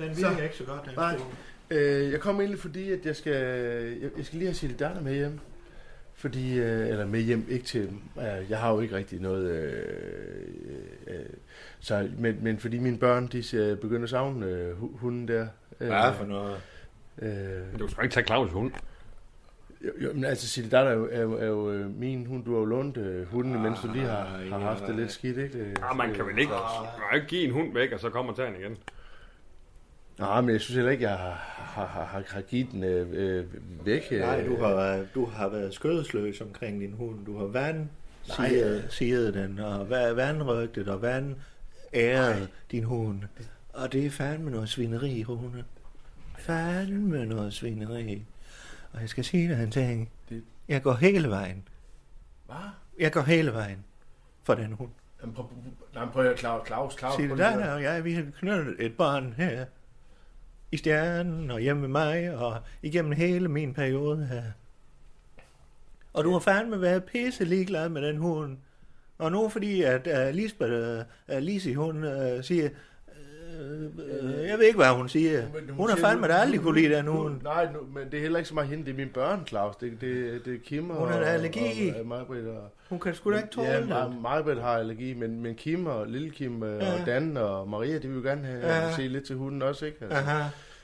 [0.00, 0.28] ja, den Så.
[0.28, 0.84] virker ikke så godt.
[0.84, 1.16] Den Nej.
[1.70, 3.32] Øh, jeg kom egentlig fordi, at jeg skal,
[4.02, 5.38] jeg, jeg skal lige have Silje Darner med hjem.
[6.14, 9.82] Fordi, øh, eller med hjem, ikke til, øh, jeg har jo ikke rigtig noget, øh,
[11.06, 11.14] øh,
[11.80, 15.46] så, men, men fordi mine børn, de begynder at savne øh, hu- hunden der.
[15.86, 16.56] Hvad for noget?
[17.22, 18.72] Øh, Du skal ikke tage Claus hund.
[19.84, 22.44] jo, jo, men altså Silje Darner er jo, er jo, er jo øh, min hund,
[22.44, 25.12] du har jo lånt øh, hunden, Ah, mens du lige har, har haft det lidt
[25.12, 25.58] skidt, ikke?
[25.58, 28.10] Øh, Ja, man kan vel ikke, man kan ikke give en hund væk, og så
[28.10, 28.76] kommer og tage den igen.
[30.18, 33.44] Nej, men jeg synes heller ikke, jeg har, har, har, har, givet den øh, øh,
[33.86, 34.02] væk.
[34.10, 34.20] øh.
[34.20, 37.26] Nej, du har, været- du har været skødesløs omkring din hund.
[37.26, 37.88] Du har vand,
[38.22, 41.34] siger, siger den, og va- vandrygtet og vand
[41.94, 43.20] æret din hund.
[43.72, 45.64] Og det er fandme noget svineri, Rune.
[46.38, 48.24] Fandme noget svineri.
[48.92, 50.10] Og jeg skal sige dig en ting.
[50.28, 51.68] Det- Jeg går hele vejen.
[52.46, 52.56] Hvad?
[52.98, 53.84] Jeg går hele vejen
[54.42, 54.90] for den hund.
[55.20, 55.46] Jamen, prøv,
[55.94, 57.14] nej, prøv Claus, Claus, Claus.
[57.14, 59.64] Sig det der, og jeg, vi har knyttet et barn her.
[60.72, 64.42] I stjernen, og hjemme med mig, og igennem hele min periode her.
[66.12, 68.58] Og du har fandme været pisse ligeglad med den hund.
[69.18, 72.68] Og nu fordi, at uh, Lisbeth, uh, Lise, hun uh, siger,
[73.60, 75.42] uh, jeg ved ikke, hvad hun siger.
[75.54, 77.28] Men Hun har siger, fandme da aldrig kunne lide den nu-.
[77.42, 79.76] Nej, nu, men det er heller ikke så meget hende, det er mine børn, Claus.
[79.76, 81.08] Det, det, det er Kim Hun og...
[81.08, 81.90] har da allergi.
[81.94, 84.16] Og, og, Majbrit og, Hun kan sgu da ikke tåle ja, det.
[84.22, 87.00] Majbrit har allergi, men, men Kim og Lille Kim øh, Ja.
[87.00, 88.92] og Dan og Maria, de vil jo gerne have, Ja.
[88.96, 89.98] se lidt til hunden også, ikke?
[90.02, 90.42] Altså, Aha.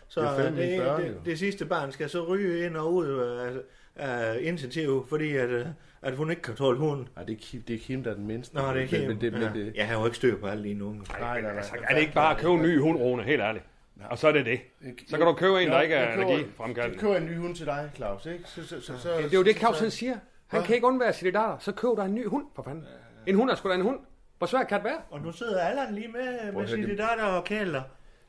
[0.09, 1.15] Så det er fandme det, børn, det, jo.
[1.25, 3.51] det, sidste barn skal så ryge ind og ud af,
[3.97, 5.67] af intensiv, fordi at, øh,
[6.07, 7.09] at hun ikke kan tåle hunden.
[7.17, 8.55] Nej, det er Kim, det er Kim der er den mindste.
[8.57, 9.09] Nå, det er Men- Kim.
[9.09, 9.49] Men, det, men ja.
[9.55, 11.01] det, Jeg har jo ikke styr på alle dine unge.
[11.21, 11.57] nej, nej, nej.
[11.57, 13.65] Altså, er det ikke bare at købe en ny hund, Rune, helt ærligt?
[14.11, 14.61] Og så er det det.
[15.09, 16.95] Så kan du købe en, der ikke er allergifremkaldende.
[16.97, 18.45] Jeg køber en ny hund til dig, Claus, ikke?
[18.45, 20.17] Så, så, så, så, Ja, det er jo det, Claus han siger.
[20.47, 21.57] Han kan ikke undvære sit datter.
[21.61, 22.85] Så køb dig en ny hund, for fanden.
[23.27, 23.99] En hund er sgu da en hund.
[24.39, 24.99] Hvor svært kan det være?
[25.11, 26.99] Og nu sidder Allan lige med, med at høre, sine det-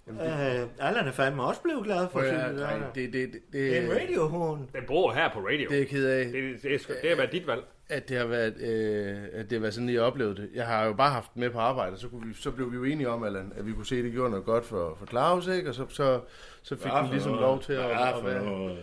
[0.09, 0.63] og kælder.
[0.63, 2.93] Øh, Allan er fandme også blevet glad for sine høre, dreng, datter.
[2.93, 4.61] det, det, det, Det er en radiohund.
[4.73, 5.69] Den bor her på radio.
[5.69, 6.25] Det er ked af.
[6.25, 7.63] Det, det, er, sgu- det har været dit valg.
[7.89, 10.49] at det har været, øh, at det har været sådan, jeg oplevede det.
[10.53, 12.71] Jeg har jo bare haft den med på arbejde, og så, kunne vi, så blev
[12.71, 14.95] vi jo enige om, Allan, at vi kunne se, at det gjorde noget godt for,
[14.99, 15.69] for Claus, ikke?
[15.69, 16.21] Og så, så,
[16.61, 17.41] så fik den ligesom noget?
[17.45, 18.77] lov til at, Hvad at, for være,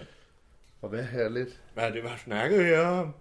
[0.85, 1.61] at være her lidt.
[1.75, 3.15] Hvad det var snakket jeg om?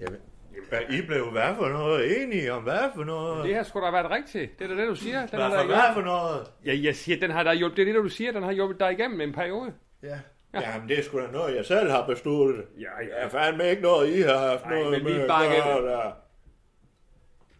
[0.00, 0.06] Ja,
[0.52, 2.22] men, Hvad, I blev hvad for noget?
[2.22, 3.44] Enige om hvad for noget?
[3.44, 4.58] Det har sgu da været rigtigt.
[4.58, 5.26] Det er da det, du siger.
[5.26, 6.46] Den Hvad for, hvad for noget?
[6.64, 7.76] Ja, jeg siger, den har der hjulpet.
[7.76, 8.32] Det er det, du siger.
[8.32, 9.72] Den har hjulpet dig igennem en periode.
[10.02, 10.18] Ja.
[10.54, 12.64] Jamen, det er sgu da noget, jeg selv har besluttet.
[12.78, 13.16] Ja, ja.
[13.16, 15.64] Jeg er fandme ikke noget, I har haft Nej, noget men vi med at bakker-
[15.64, 16.10] gøre der.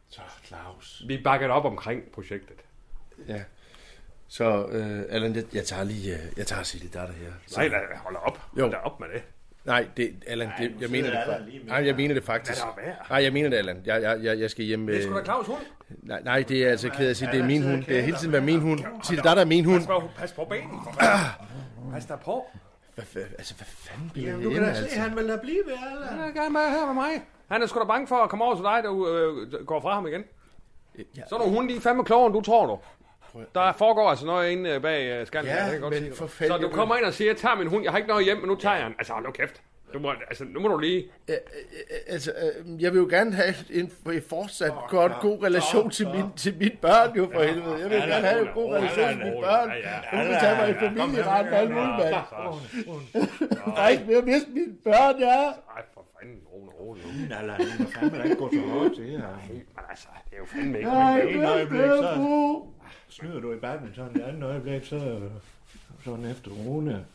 [0.09, 1.03] Så, Claus.
[1.09, 2.57] Vi bakker op omkring projektet.
[3.28, 3.43] Ja.
[4.28, 7.32] Så, øh, Allan, jeg, jeg tager lige, øh, jeg tager Silje Datter her.
[7.47, 8.40] Så, Nej, nej, hold op.
[8.59, 8.62] Jo.
[8.62, 9.22] Hold op med det.
[9.64, 12.62] Nej, det, Allan, det, jeg mener det, Allan lige nej, jeg mener det faktisk.
[12.62, 12.82] der?
[13.10, 13.82] Nej, jeg mener det, Allan.
[13.84, 14.94] Jeg, jeg, jeg, jeg skal hjem med...
[14.94, 15.60] Det er sgu da Claus hund.
[16.02, 17.84] Nej, nej, det er altså ked af at sige, det er min hund.
[17.84, 18.80] Det er hele tiden været min hund.
[19.02, 19.78] Silje Datter er min hund.
[19.78, 20.80] Pas på, pas på benen.
[21.92, 22.46] Pas der på.
[22.94, 25.00] Hvad, altså, hvad fanden bliver Jamen, du kan da se, altså?
[25.00, 26.08] han vil da blive ved, Allan.
[26.08, 27.10] Han er gerne med her med mig.
[27.48, 29.94] Han er sgu da bange for at komme over til dig, der øh, går fra
[29.94, 30.24] ham igen.
[31.28, 32.78] Så er hunde, de er fandme klogere, end du tror, du.
[33.54, 35.52] Der foregår altså noget inde øh, bag øh, skallen.
[35.52, 37.66] Ja, kan jeg godt men for Så du kommer ind og siger, jeg tager min
[37.66, 38.94] hund, jeg har ikke noget hjem, men nu tager jeg den.
[38.98, 39.62] Altså, hold nu kæft.
[39.94, 41.06] Du må, altså, nu må du lige...
[41.28, 41.36] Øh,
[42.06, 46.24] Altså, øh, jeg vil jo gerne have en, en fortsat godt, god relation til, min,
[46.36, 47.74] til mit børn, jo for helvede.
[47.80, 49.68] Jeg vil Ja, gerne have en god relation til mine børn.
[49.70, 49.98] ja, ja.
[50.10, 50.90] Hun vil Ja, tage mig i ja, ja.
[50.90, 52.60] Familieret med alt ja, muligt, ja, mand.
[53.14, 53.72] ja.
[53.76, 55.42] Der er ikke mere at miste mine børn, ja.
[55.76, 57.32] Ej, for fanden, rolig, rolig.
[57.32, 59.36] Allan, du må fandme da ikke gå så hårdt til her.
[59.48, 60.90] Men altså, det er jo fandme ikke...
[60.90, 62.62] Nej, Det ene hvad øjeblik, så
[63.08, 65.20] snyder du i badminton, det andet øjeblik, så
[66.04, 67.06] sådan efter Rune.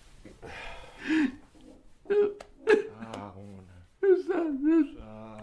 [3.14, 3.64] Ah, Rune.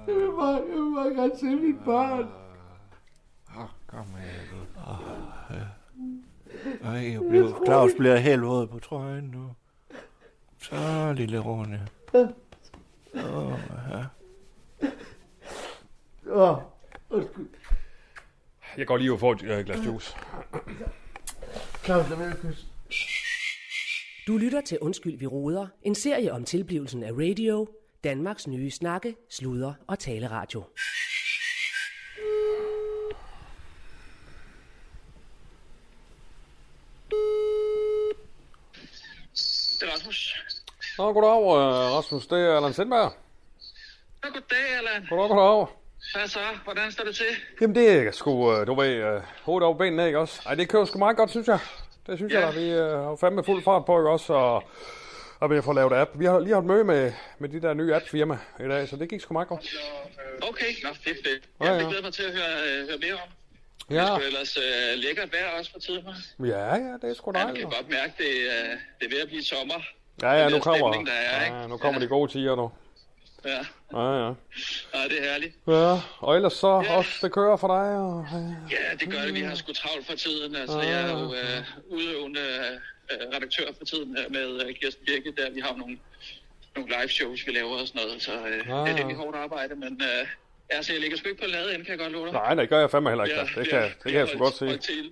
[0.06, 2.28] Jeg vil bare, jeg vil bare gerne se mine børn.
[3.56, 4.22] Ah, kom med.
[4.86, 5.64] Ah, ja.
[6.88, 9.50] Ej, jeg bliver, Claus bliver helt våd på trøjen nu.
[10.58, 11.88] Så, lille Rune.
[13.14, 13.60] Åh,
[13.90, 14.04] ja.
[16.26, 16.58] Åh,
[17.10, 17.48] undskyld.
[18.76, 20.16] Jeg går lige og får et øh, glas juice.
[21.84, 22.66] Claus, lad kysse.
[24.26, 25.66] Du lytter til Undskyld, vi råder.
[25.82, 27.68] En serie om tilblivelsen af radio.
[28.04, 30.64] Danmarks nye snakke, sludre og taleradio.
[39.80, 40.34] Det er Rasmus.
[40.98, 42.26] Nå, goddag, øh, Rasmus.
[42.26, 43.12] Det er Allan Sindberg.
[44.24, 45.06] Ja, goddag, Allan.
[45.10, 45.66] Goddag, goddag.
[46.14, 46.38] Hvad så?
[46.64, 47.26] Hvordan står det til?
[47.60, 50.40] Jamen, det er sgu, øh, du ved, øh, hovedet over benene, ikke også?
[50.46, 51.58] Ej, det kører sgu meget godt, synes jeg.
[52.06, 52.40] Det synes ja.
[52.46, 52.60] jeg, da.
[52.60, 54.32] Vi øh, har fandme fuld fart på, ikke også?
[54.32, 54.64] Og,
[55.40, 56.10] og vi har fået lavet app.
[56.14, 59.08] Vi har lige haft møde med, med de der nye app-firma i dag, så det
[59.08, 59.66] gik sgu meget godt.
[60.42, 61.48] Okay, nå fedt det.
[61.60, 61.88] Ja, Jeg ja.
[61.88, 63.28] glæder mig til at høre, øh, høre mere om.
[63.90, 63.94] Ja.
[63.96, 66.06] Det er sgu ellers øh, lækkert vejr også for tiden.
[66.40, 67.70] Ja, ja, det er sgu Ja, man dejligt.
[67.70, 68.70] kan godt mærke, det, øh,
[69.00, 69.74] det er ved at blive sommer.
[70.22, 71.56] Ja, ja, nu kommer, stemning, der er, ikke?
[71.56, 72.70] ja, nu kommer de gode tider nu.
[73.44, 73.58] Ja,
[73.92, 74.32] Ja, ja.
[74.94, 75.54] ja det er herligt.
[75.68, 77.96] Ja, og ellers så også, det kører for dig.
[77.98, 78.38] Og, ja.
[78.76, 79.34] Ja, det gør det.
[79.34, 80.56] Vi har sgu travlt for tiden.
[80.56, 82.40] Altså, Ah, jeg er jo øh, udøvende
[83.10, 85.98] øh, redaktør for tiden med øh, Kirsten Birke, der vi har nogle,
[86.76, 88.22] nogle live shows, vi laver og sådan noget.
[88.22, 90.26] Så øh, det er lidt hårdt arbejde, men øh,
[90.70, 92.32] altså, jeg ligger sgu ikke på lade end, kan jeg godt love dig.
[92.32, 93.36] Nej, det gør jeg fandme heller ikke.
[93.36, 94.68] Ja, det, ja, kan, det kan ja, jeg sgu godt til.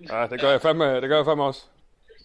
[0.09, 1.61] Ja, det gør jeg fandme, det gør jeg fandme også.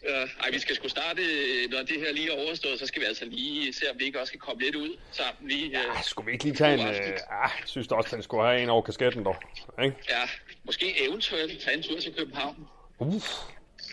[0.04, 3.00] Ja, ej, vi skal sgu starte, øh, når det her lige er overstået, så skal
[3.02, 5.48] vi altså lige se, om vi ikke også kan komme lidt ud sammen.
[5.50, 6.80] Lige, øh, Ja, skulle vi ikke lige tage en...
[6.80, 9.36] Øh, ah, jeg synes da også, den skulle have en over kasketten, dog.
[9.84, 9.96] Ikke?
[10.08, 10.22] Ja,
[10.64, 12.68] måske eventuelt tage en tur til København.
[12.98, 13.26] Uff.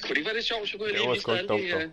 [0.01, 1.53] Kunne det ikke være lidt sjovt, så kunne jeg lige var vise sgu dig ikke
[1.53, 1.89] alle de, dumt, øh,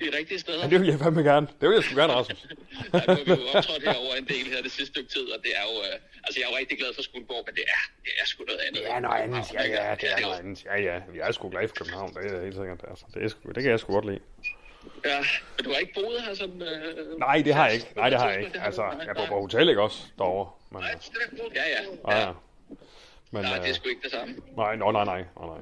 [0.00, 0.58] de rigtige steder.
[0.64, 1.46] Ja, det vil jeg fandme gerne.
[1.60, 2.46] Det vil jeg sgu gerne, Rasmus.
[2.94, 5.38] Ja, nu har vi jo optrådt herover en del her det sidste stykke tid, og
[5.44, 7.82] det er jo, øh, altså jeg er jo rigtig glad for Skuldborg, men det er,
[8.04, 8.82] det er sgu noget andet.
[8.82, 10.64] Det er noget andet, ja, ja, det er noget andet.
[10.64, 12.80] Ja, ja, vi er sgu glade for København, det er helt sikkert.
[12.90, 14.20] Altså, det, er sgu, det kan jeg sgu godt lide.
[15.04, 15.18] Ja,
[15.56, 16.62] men du har ikke boet her sådan...
[16.62, 17.86] Øh, Nej, det har jeg ikke.
[17.96, 18.60] Nej, det har jeg Det ikke.
[18.60, 19.28] Altså, nej, jeg bor nej.
[19.30, 20.50] på hotel, ikke også, derovre.
[20.70, 20.82] Men,
[21.54, 22.12] Ja, ja.
[22.12, 22.32] ja, ja.
[23.30, 24.34] Men, Nej, det er øh, sgu ikke det samme.
[24.56, 25.58] nej, no, nej, nej, nej, nej.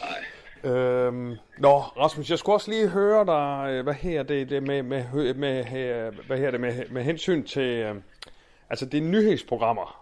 [0.00, 0.24] Nej.
[0.64, 4.82] Øhm, nå, Rasmus, jeg skulle også lige høre dig, øh, hvad her det, det med,
[4.82, 7.94] med, med, øh, hvad her det med, med hensyn til, øh,
[8.70, 10.00] altså det er nyhedsprogrammer,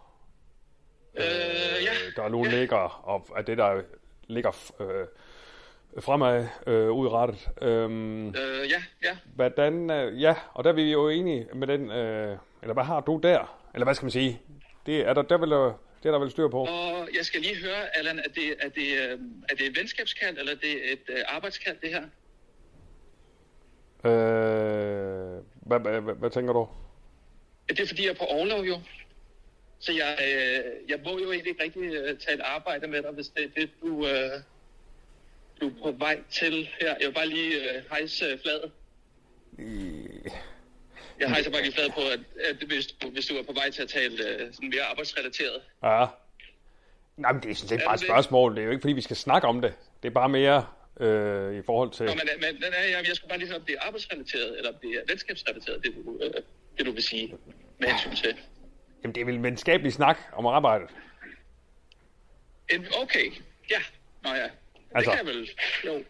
[1.16, 2.22] Øh, ja.
[2.22, 3.80] der nu ligger, og at det der
[4.26, 5.06] ligger øh,
[6.02, 7.48] fremad øh, udrettet.
[7.62, 8.34] Øhm, Øh,
[8.70, 9.16] ja, ja.
[9.34, 13.00] Hvordan, øh, ja, og der er vi jo enige med den, øh, eller hvad har
[13.00, 13.58] du der?
[13.74, 14.40] Eller hvad skal man sige?
[14.86, 15.72] Det er der, der vil,
[16.02, 16.64] det er der vel styr på.
[16.64, 20.38] Og jeg skal lige høre, Allan, er det, er det, øh, er det et venskabskald,
[20.38, 22.02] eller er det et øh, arbejdskald, det her?
[24.04, 26.68] Øh, hvad, hvad, hvad, hvad tænker du?
[27.68, 28.80] Det er fordi, jeg er på overlov jo.
[29.78, 33.10] Så jeg, øh, jeg må jo egentlig ikke rigtig øh, tage et arbejde med dig,
[33.10, 34.40] hvis det er det, du, øh,
[35.60, 36.94] du er på vej til her.
[37.00, 38.72] Jeg vil bare lige øh, hejse øh, fladet.
[41.20, 43.70] Jeg hejser bare lige fladet på, at, at hvis, du, hvis du er på vej
[43.70, 45.62] til at tale øh, sådan mere arbejdsrelateret.
[45.82, 46.06] Ja.
[47.16, 48.12] Nej, men det er sådan set Er bare et det det?
[48.14, 48.54] spørgsmål.
[48.54, 49.74] Det er jo ikke, fordi vi skal snakke om det.
[50.02, 50.66] Det er bare mere
[51.00, 52.06] øh, i forhold til...
[52.06, 54.76] Nå, men, men men, jeg, jeg skulle bare lige om det er arbejdsrelateret, eller om
[54.82, 56.30] det er venskabsrelateret, det du, øh,
[56.78, 57.34] det du vil sige
[57.78, 58.36] med hensyn til.
[59.02, 60.88] Jamen, det er vel en venskabelig snak om arbejdet.
[62.70, 63.32] En, okay,
[63.70, 63.78] ja.
[64.24, 64.42] Nå ja.
[64.42, 64.50] Det
[64.94, 65.50] Altså- kan jeg vel,
[65.86, 66.04] jo.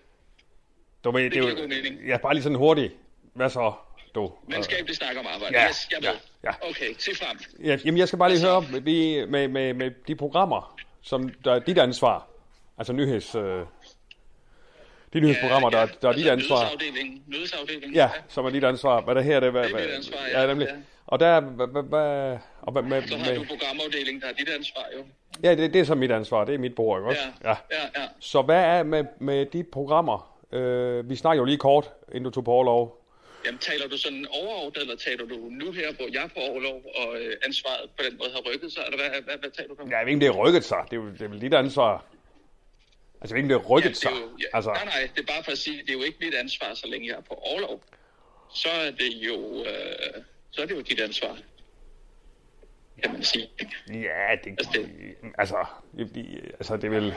[1.04, 2.06] Du ved, det, giver er jo, mening.
[2.06, 2.92] ja, bare lige sådan hurtigt.
[3.34, 3.72] Hvad så,
[4.14, 4.32] du?
[4.48, 5.58] Venskabelig snak om arbejde.
[5.60, 6.16] Ja, yes, jeg ja, ved.
[6.44, 6.50] ja.
[6.70, 7.38] Okay, sig frem.
[7.64, 11.30] Ja, jamen, jeg skal bare lige høre med de, med, med, med de programmer, som
[11.44, 12.26] der er dit ansvar.
[12.78, 13.34] Altså nyheds...
[13.34, 13.60] Øh,
[15.12, 16.56] de nyhedsprogrammer, der, der er dit ansvar.
[16.56, 17.22] Nyhedsafdelingen.
[17.26, 17.94] Nyhedsafdelingen.
[17.94, 19.00] Ja, som er dit ansvar.
[19.00, 20.40] Hvad der her, det, hvad, Det er hvad- ansvar, ja.
[20.40, 20.46] ja.
[20.46, 20.68] nemlig.
[20.68, 20.74] Ja.
[21.06, 24.32] Og der, hvad, hvad, hvad, og hvad, med, Så har du med, programafdelingen, der er
[24.32, 25.04] dit ansvar jo.
[25.42, 26.44] ja, det, det er så mit ansvar.
[26.44, 27.20] Det er mit bord, ikke også?
[27.44, 27.54] Ja, ja,
[28.02, 28.06] ja.
[28.20, 30.36] Så hvad er med, med de programmer?
[30.52, 33.01] Øh, vi snakker jo lige kort, inden du tog på overlov.
[33.44, 36.82] Jamen, taler du sådan overordnet, eller taler du nu her, hvor jeg er på overlov,
[36.96, 39.82] og øh, ansvaret på den måde har rykket sig, eller hvad, hvad, hvad taler du
[39.82, 39.90] om?
[39.90, 40.78] Ja, jeg ved ikke, det er rykket sig.
[40.90, 42.04] Det er, jo, det er vel dit ansvar.
[43.20, 44.10] Altså, jeg ved ikke, det er rykket det er sig.
[44.20, 46.18] jo, ja, Altså, Nej, nej, det er bare for at sige, det er jo ikke
[46.20, 47.82] mit ansvar, så længe jeg er på overlov.
[48.54, 51.38] Så er det jo, øh, så er det jo dit ansvar,
[53.02, 53.50] kan man sige.
[53.88, 54.50] ja, det,
[55.38, 55.66] altså,
[55.98, 56.14] det,
[56.58, 57.14] altså, det er vel...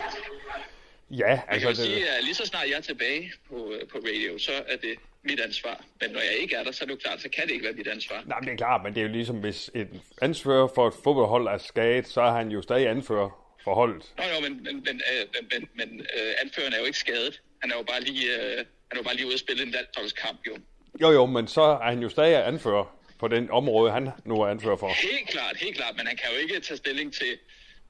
[1.11, 3.71] Ja, Jeg altså, kan jo det, sige, at lige så snart jeg er tilbage på,
[3.73, 4.95] øh, på radio, så er det
[5.26, 5.84] mit ansvar.
[6.01, 7.65] Men når jeg ikke er der, så er det jo klart, så kan det ikke
[7.65, 8.23] være mit ansvar.
[8.26, 10.93] Nej, men det er klart, men det er jo ligesom, hvis en anfører for et
[11.03, 13.30] fodboldhold er skadet, så er han jo stadig anfører
[13.63, 14.03] for holdet.
[14.17, 17.41] Nå jo, men, men, men, øh, men, men øh, anføreren er jo ikke skadet.
[17.61, 19.71] Han er jo bare lige, øh, han er jo bare lige ude at spille en
[19.71, 20.57] landsholdskamp, jo.
[21.01, 22.86] Jo, jo, men så er han jo stadig anfører
[23.19, 24.88] på den område, han nu er anfører for.
[24.88, 27.38] Helt klart, helt klart, men han kan jo ikke tage stilling til,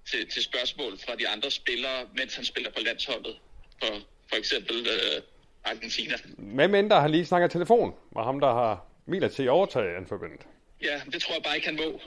[0.10, 3.36] til, til spørgsmål fra de andre spillere, mens han spiller på landsholdet.
[3.84, 3.94] For,
[4.30, 5.22] for eksempel øh,
[5.66, 6.16] Argentina.
[6.38, 10.42] Med mindre han lige snakker telefon med ham, der har miler til at overtage anførbindet.
[10.84, 12.00] Ja, det tror jeg bare ikke, han må.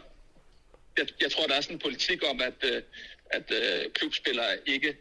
[0.98, 2.82] Jeg, jeg tror, der er sådan en politik om, at, øh,
[3.30, 4.96] at øh, klubspillere ikke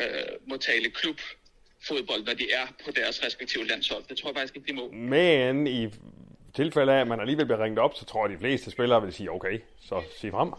[0.00, 0.06] øh,
[0.46, 4.04] må tale klubfodbold, når de er på deres respektive landshold.
[4.08, 4.90] Det tror jeg faktisk ikke, de må.
[4.90, 5.88] Men i
[6.54, 9.02] tilfælde af, at man alligevel bliver ringet op, så tror jeg, at de fleste spillere
[9.02, 10.52] vil sige, okay, så sig frem.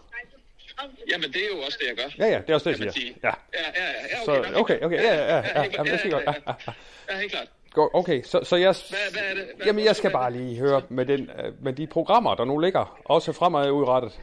[1.10, 2.24] Jamen, det er jo også det, jeg gør.
[2.26, 3.06] Ja, ja, det er også det, jeg siger.
[3.06, 3.16] sige.
[3.22, 3.28] Ja.
[3.28, 4.18] Ja, ja, ja.
[4.18, 6.24] ja Så, okay, okay, okay, ja, ja, ja, ja, helt jamen, det skal klart.
[6.24, 6.36] godt.
[6.46, 6.72] Ja, Ja, ja,
[7.08, 7.48] ja, ja, helt klart.
[7.76, 9.46] Okay, så, så jeg, Hvad, hvad er det?
[9.56, 12.58] Hvad, jamen, jeg skal bare lige høre med, den, øh, med de programmer, der nu
[12.58, 14.20] ligger, også fremadudrettet.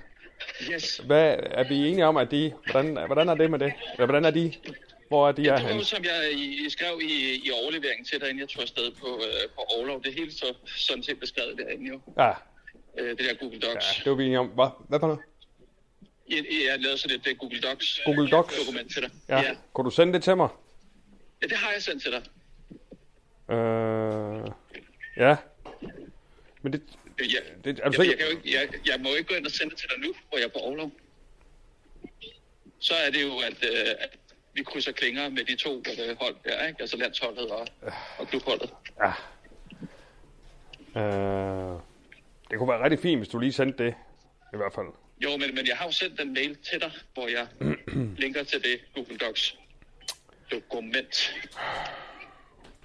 [0.72, 0.97] Yes.
[0.97, 3.74] Hvad er vi enige om, at de, hvordan, hvordan er det med det?
[3.95, 4.54] Hvordan er de,
[5.08, 8.30] hvor er de er Det var som jeg i, skrev i, i overleveringen til dig,
[8.30, 10.04] inden jeg tog afsted på, øh, på overlov.
[10.04, 12.00] Det hele så sådan set beskrevet derinde jo.
[12.18, 12.32] Ja,
[12.97, 13.95] Øh, det der Google Docs.
[14.04, 14.47] det var vi enige om.
[14.47, 15.22] Hvad, hvad for noget?
[16.30, 18.56] Jeg, lavet sådan et øh, Google Docs Google Docs?
[18.60, 19.12] dokument til dig.
[19.30, 19.40] Ja.
[19.40, 19.56] ja.
[19.74, 20.50] Kunne du sende det til mig?
[21.42, 22.24] Ja, det har jeg sendt til dig.
[23.56, 24.52] Øh,
[25.18, 25.36] ja.
[26.62, 26.82] Men det,
[27.20, 29.46] Ja, det er du jeg, jeg, kan jo ikke, jeg, jeg må ikke gå ind
[29.46, 30.92] og sende det til dig nu, hvor jeg er på overlov.
[32.80, 34.18] Så er det jo, at, øh, at
[34.54, 36.82] vi krydser klinger med de to øh, hold der, ikke?
[36.82, 37.68] altså landsholdet og,
[38.18, 38.74] og klubholdet.
[39.04, 39.12] Ja.
[41.02, 41.80] Øh,
[42.50, 43.94] det kunne være rigtig fint, hvis du lige sendte det,
[44.54, 44.88] i hvert fald.
[45.20, 47.47] Jo, men, men jeg har jo sendt en mail til dig, hvor jeg
[48.24, 49.57] linker til det Google Docs
[50.51, 51.36] dokument.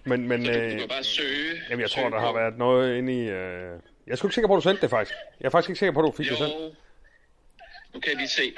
[0.05, 1.63] Men, men Så du, du øh, kan bare søge.
[1.71, 3.29] jamen, jeg tror, søge der har været noget inde i...
[3.29, 3.81] Øh...
[4.07, 5.15] Jeg er sgu ikke sikker på, at du sendte det, faktisk.
[5.41, 6.53] Jeg er faktisk ikke sikker på, at du fik det sendt.
[6.55, 6.75] Jo,
[7.95, 8.55] nu kan jeg lige se.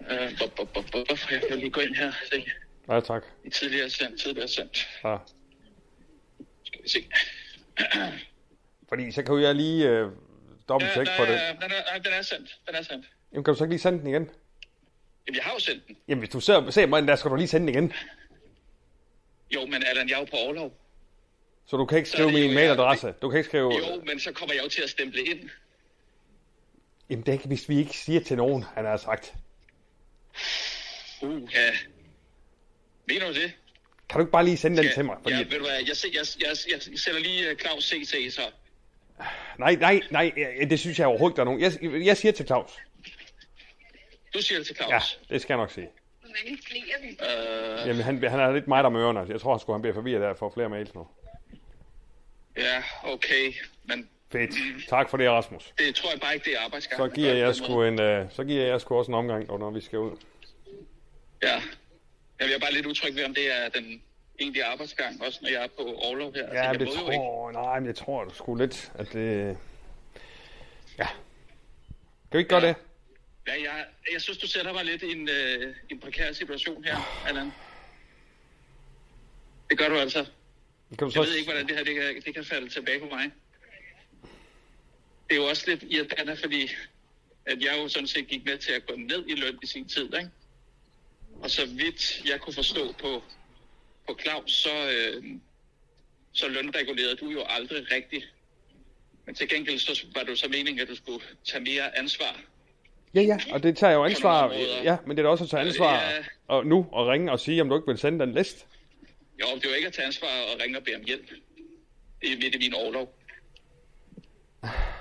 [0.00, 1.18] Uh, bop, bop, bop, bop.
[1.30, 2.12] Jeg kan lige gå ind her.
[2.32, 2.44] Se.
[2.88, 3.22] Nej, tak.
[3.44, 4.88] I tidligere sendt, tidligere sendt.
[5.04, 5.16] Ja.
[6.64, 7.08] Skal vi se.
[8.88, 10.08] Fordi så kan jeg lige øh,
[10.72, 11.34] dobbelt-tjekke Ja, på det.
[11.34, 12.50] er- Den er, den er sendt.
[12.66, 13.06] Den er sendt.
[13.32, 14.30] Jamen, kan du så ikke lige sende den igen?
[15.26, 15.96] Jamen, jeg har jo sendt den.
[16.08, 17.92] Jamen, hvis du ser, ser mig der, skal du lige sende den igen.
[19.54, 20.78] Jo, men Allan, jeg er jo på overlov.
[21.66, 23.14] Så du kan ikke skrive min mailadresse.
[23.22, 23.72] Du kan ikke skrive...
[23.74, 25.50] Jo, men så kommer jeg jo til at stemple ind.
[27.10, 29.34] Jamen, det er ikke, hvis vi ikke siger til nogen, han har sagt.
[31.22, 31.70] Uh, ja.
[33.08, 33.52] Mener du det?
[34.08, 35.16] Kan du ikke bare lige sende den til mig?
[35.22, 35.34] Fordi...
[35.36, 36.26] Ja, ved du hvad, jeg, jeg, jeg,
[36.72, 38.42] jeg, jeg sætter lige øh, Claus CC, så.
[39.58, 40.32] Nej, nej, nej,
[40.70, 41.92] det synes jeg overhovedet ikke, der er nogen.
[41.92, 42.76] Jeg, jeg siger til Claus.
[44.34, 44.90] Du siger det til Claus.
[44.90, 45.88] Ja, det skal jeg nok sige.
[46.26, 49.26] Øh, Jamen, han, han er lidt meget om ørerne.
[49.28, 51.06] Jeg tror, han skulle han bliver forvirret der for flere mails nu.
[52.56, 53.52] ja, okay.
[53.84, 54.50] Men Fedt.
[54.88, 55.72] Tak for det, Rasmus.
[55.78, 56.98] det tror jeg bare ikke, det er arbejdsgang.
[56.98, 59.70] Så giver jeg den sgu en, øh, så giver jeg sgu også en omgang, når
[59.70, 60.16] vi skal ud.
[61.42, 61.62] Ja.
[62.40, 64.02] Jeg er bare lidt utryg ved, om det er den
[64.38, 66.54] egentlige arbejdsgang, også når jeg er på overlov her.
[66.54, 67.16] Ja, jeg det må jo ikke.
[67.16, 69.56] tror, nej, men jeg tror du sgu lidt, at det...
[70.98, 71.06] Ja.
[72.30, 72.76] Kan vi ikke gøre det?
[73.46, 77.26] Ja, jeg, jeg synes, du sætter mig lidt i en, øh, en prekær situation her,
[77.28, 77.52] Allan.
[79.70, 80.24] Det gør du altså.
[80.88, 81.22] Kan du Jeg så...
[81.22, 83.30] ved ikke, hvordan det her det kan, det kan falde tilbage på mig.
[85.28, 86.70] Det er jo også lidt irriterende, fordi
[87.46, 89.88] at jeg jo sådan set gik med til at gå ned i løn i sin
[89.88, 90.30] tid, ikke?
[91.42, 93.22] Og så vidt jeg kunne forstå på,
[94.08, 95.24] på Claus, så, øh,
[96.32, 98.24] så lønregulerede du jo aldrig rigtigt
[99.26, 102.40] Men til gengæld så var det så meningen, at du skulle tage mere ansvar.
[103.14, 104.52] Ja, ja, og det tager jo ansvar.
[104.82, 105.94] Ja, men det er da også at tage ansvar.
[105.94, 106.24] Ja.
[106.48, 108.64] Og nu og ringe og sige, om du ikke vil sende den liste.
[109.40, 111.30] Jo, det er jo ikke at tage ansvar og ringe og bede om hjælp.
[112.20, 113.14] Det er midt i min overlov.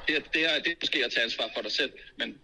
[0.07, 2.37] Det er, det, er, det er måske at tage ansvar for dig selv, men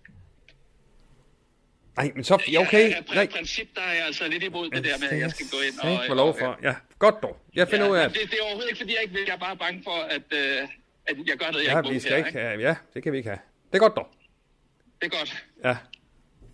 [1.98, 2.94] Nej, men så, ja, okay.
[2.94, 5.46] af Nej, princip, der er jeg altså lidt imod det der med, at jeg skal
[5.52, 6.04] gå ind og...
[6.04, 6.60] ikke lov for.
[6.64, 7.38] Ja, godt dog.
[7.56, 9.24] Jeg finder ja, ud af, det, det er overhovedet ikke, fordi jeg ikke vil.
[9.28, 10.68] Jeg er bare bange for, at, øh,
[11.06, 13.04] at jeg gør noget, jeg Ja, ikke må vi skal her, ikke have, ja, det
[13.04, 13.40] kan vi ikke have.
[13.72, 14.08] Det er godt dog.
[15.02, 15.46] Det er godt.
[15.64, 15.78] Ja.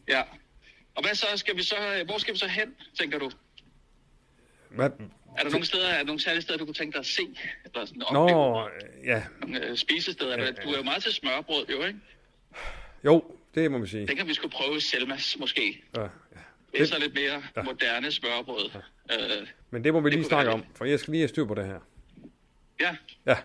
[0.08, 0.22] Ja.
[0.96, 1.28] Og hvad så?
[1.36, 1.76] Skal vi så
[2.06, 3.32] hvor skal vi så hen, tænker du?
[4.70, 4.90] Hvad?
[5.38, 7.22] Er der nogle steder, er der nogle særlige steder, du kunne tænke dig at se?
[7.66, 8.70] Eller sådan Nå, opleve?
[9.06, 9.24] ja.
[9.42, 10.44] Nogle øh, spisesteder?
[10.44, 12.00] Ja, Du er jo meget til smørbrød, jo, ikke?
[13.06, 14.08] Jo, det må man sige.
[14.08, 15.84] Det kan vi skulle prøve i Selmas, måske.
[15.96, 16.08] Ja, ja.
[16.72, 17.62] Det er så lidt mere ja.
[17.64, 18.70] moderne smørbrød.
[19.10, 19.40] Ja.
[19.42, 21.46] Øh, Men det må vi lige kunne snakke om, for jeg skal lige have styr
[21.46, 21.80] på det her.
[22.80, 22.96] ja.
[23.26, 23.38] Ja,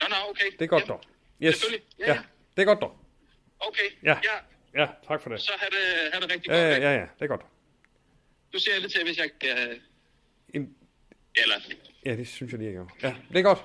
[0.00, 0.44] Nå, nå, okay.
[0.58, 0.86] det er godt ja.
[0.88, 1.02] dog.
[1.42, 1.54] Yes.
[1.54, 1.86] Selvfølgelig.
[1.98, 2.20] Ja, Ja, ja.
[2.56, 2.98] det er godt dog.
[3.60, 3.90] Okay.
[4.02, 4.18] Ja.
[4.24, 4.80] ja.
[4.82, 5.40] Ja, tak for det.
[5.40, 6.82] Så har det, har det rigtig Ja, godt.
[6.82, 7.40] ja, ja, ja, det er godt.
[8.52, 9.80] Du siger lidt til, hvis jeg kan...
[10.54, 10.74] En-
[11.36, 11.54] Eller...
[12.06, 12.86] Ja, det synes jeg lige, jeg gør.
[13.08, 13.58] Ja, det er godt.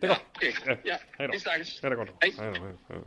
[0.00, 0.22] Det er godt.
[0.36, 0.52] Okay.
[0.66, 1.80] Ja, Ja, hej vi snakkes.
[1.82, 2.10] Ja, det er godt.
[2.22, 2.30] Hej.
[2.52, 2.98] Hej hej hej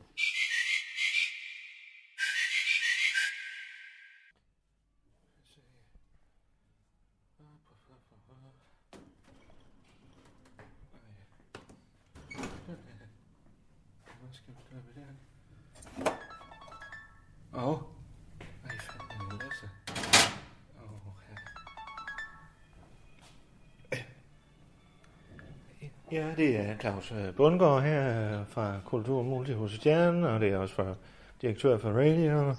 [17.58, 17.70] Åh.
[17.70, 17.80] Oh.
[18.70, 19.70] Ej, fanden, Lasse.
[20.78, 21.14] Åh,
[23.92, 23.98] ja.
[26.12, 30.58] Ja, det er Claus øh, Bundgaard her øh, fra Kultur Multihus Stjernen, og det er
[30.58, 30.96] også fra
[31.42, 32.56] direktør for Radio.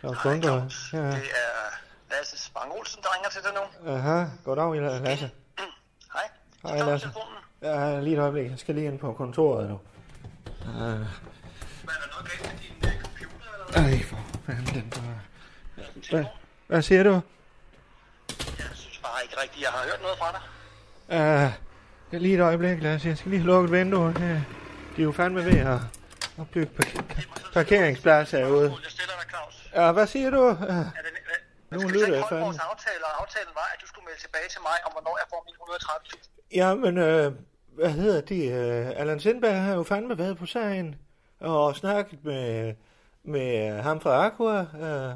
[0.00, 0.72] Claus Bundgaard.
[0.92, 0.98] Ja.
[0.98, 3.92] Det er Lasse Spang Olsen, der ringer til dig nu.
[3.92, 5.30] Aha, goddag, Lasse.
[6.12, 6.28] Hej.
[6.62, 7.08] Hej, Lasse.
[7.62, 8.50] Ja, lige et øjeblik.
[8.50, 9.80] Jeg skal lige ind på kontoret nu.
[10.66, 11.06] Uh.
[13.76, 14.16] Ej, for
[14.46, 15.20] fanden, den bare...
[16.10, 16.24] Hvad,
[16.66, 17.20] hvad siger du?
[18.58, 20.42] Jeg synes bare ikke rigtigt, jeg har hørt noget fra dig.
[22.12, 23.08] Uh, lige et øjeblik, Lasse.
[23.08, 24.06] Jeg skal lige lukke et vindue.
[24.08, 24.44] Det,
[24.96, 25.78] de er jo fandme ved at,
[26.40, 28.70] at bygge park- parkeringsplads herude.
[28.84, 29.68] Jeg stiller dig, Claus.
[29.74, 30.48] Ja, hvad siger du?
[30.48, 30.56] Uh,
[31.70, 32.70] nu skal lytter jeg holde vores fandme.
[32.72, 35.46] aftale, og aftalen var, at du skulle melde tilbage til mig om, hvornår jeg får
[35.46, 36.48] mine 130.000.
[36.54, 37.32] Ja, men øh,
[37.78, 38.52] hvad hedder det?
[38.52, 40.94] Øh, Allan Sindberg har jo fandme været på sagen
[41.40, 42.74] og snakket med,
[43.26, 44.58] med ham fra Aqua.
[44.60, 45.14] Øh,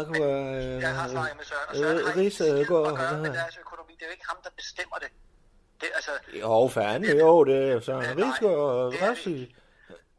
[0.00, 0.26] Aqua...
[0.56, 3.56] Øh, Jeg har snakket med Søren, og Søren har ikke skid at gøre med deres
[3.64, 3.92] økonomi.
[3.98, 5.08] Det er jo ikke ham, der bestemmer det.
[5.80, 6.10] Det, altså,
[6.40, 9.54] Jo, fandme, jo, det er Søren Rigsgaard og Rassi.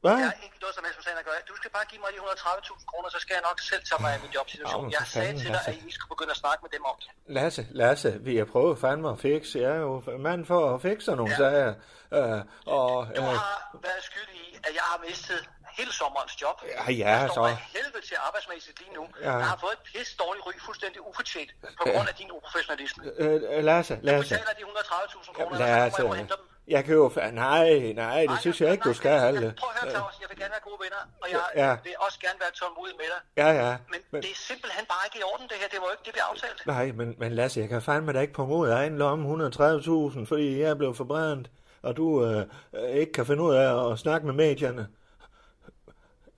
[0.01, 0.11] Hvad?
[0.11, 1.35] Jeg har ikke noget som helst med sagen at gøre.
[1.51, 4.11] Du skal bare give mig de 130.000 kroner, så skal jeg nok selv tage mig
[4.15, 4.81] af min jobsituation.
[4.81, 5.71] Nå, men Jeg sagde fanden, til dig, altså.
[5.71, 7.09] at I skulle begynde at snakke med dem om det.
[7.37, 9.59] Lasse, Lasse, vi har prøvet fandme at fikse.
[9.65, 9.93] Jeg er jo
[10.27, 11.37] mand for at fikse nogle ja.
[11.41, 11.71] sager.
[12.17, 12.39] Øh,
[12.77, 15.41] og, Du øh, har været skyldig i, at jeg har mistet
[15.79, 16.57] hele sommerens job.
[16.63, 17.51] Ja, ja, jeg står så.
[17.53, 19.03] af helvede til arbejdsmæssigt lige nu.
[19.21, 19.35] Ja.
[19.43, 21.91] Jeg har fået et pis dårligt ry, fuldstændig ufortjent, på Ja.
[21.95, 23.01] grund af din uprofessionalisme.
[23.17, 24.35] øh, øh, Lasse, Lasse.
[24.35, 26.39] betaler de 130.000 kroner, Jamen, og så kommer jeg og
[26.75, 27.11] jeg kan jo...
[27.31, 27.69] Nej,
[28.03, 29.11] nej, det synes jeg ikke, du skal.
[29.11, 29.53] Alle.
[29.59, 31.77] Prøv at høre, Claus, jeg vil gerne være gode venner, og jeg Ja.
[31.83, 33.21] vil også gerne være tålmodig med dig.
[33.43, 33.77] Ja, ja.
[33.91, 35.67] Men, Men, det er simpelthen bare ikke i orden, det her.
[35.67, 36.67] Det var jo ikke det, vi aftalte.
[36.67, 40.59] nej, men, men Lasse, jeg kan fandme da ikke på mod egen lomme 130.000, fordi
[40.61, 41.49] jeg er blevet forbrændt,
[41.83, 44.87] og du øh, øh, ikke kan finde ud af at snakke med medierne.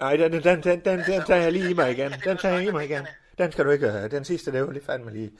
[0.01, 2.11] Nej, den, den, den, den, den, tager jeg lige i mig igen.
[2.23, 3.07] Den tager jeg i mig igen.
[3.37, 4.07] Den skal du ikke have.
[4.09, 5.31] Den sidste, det var lige fandme lige.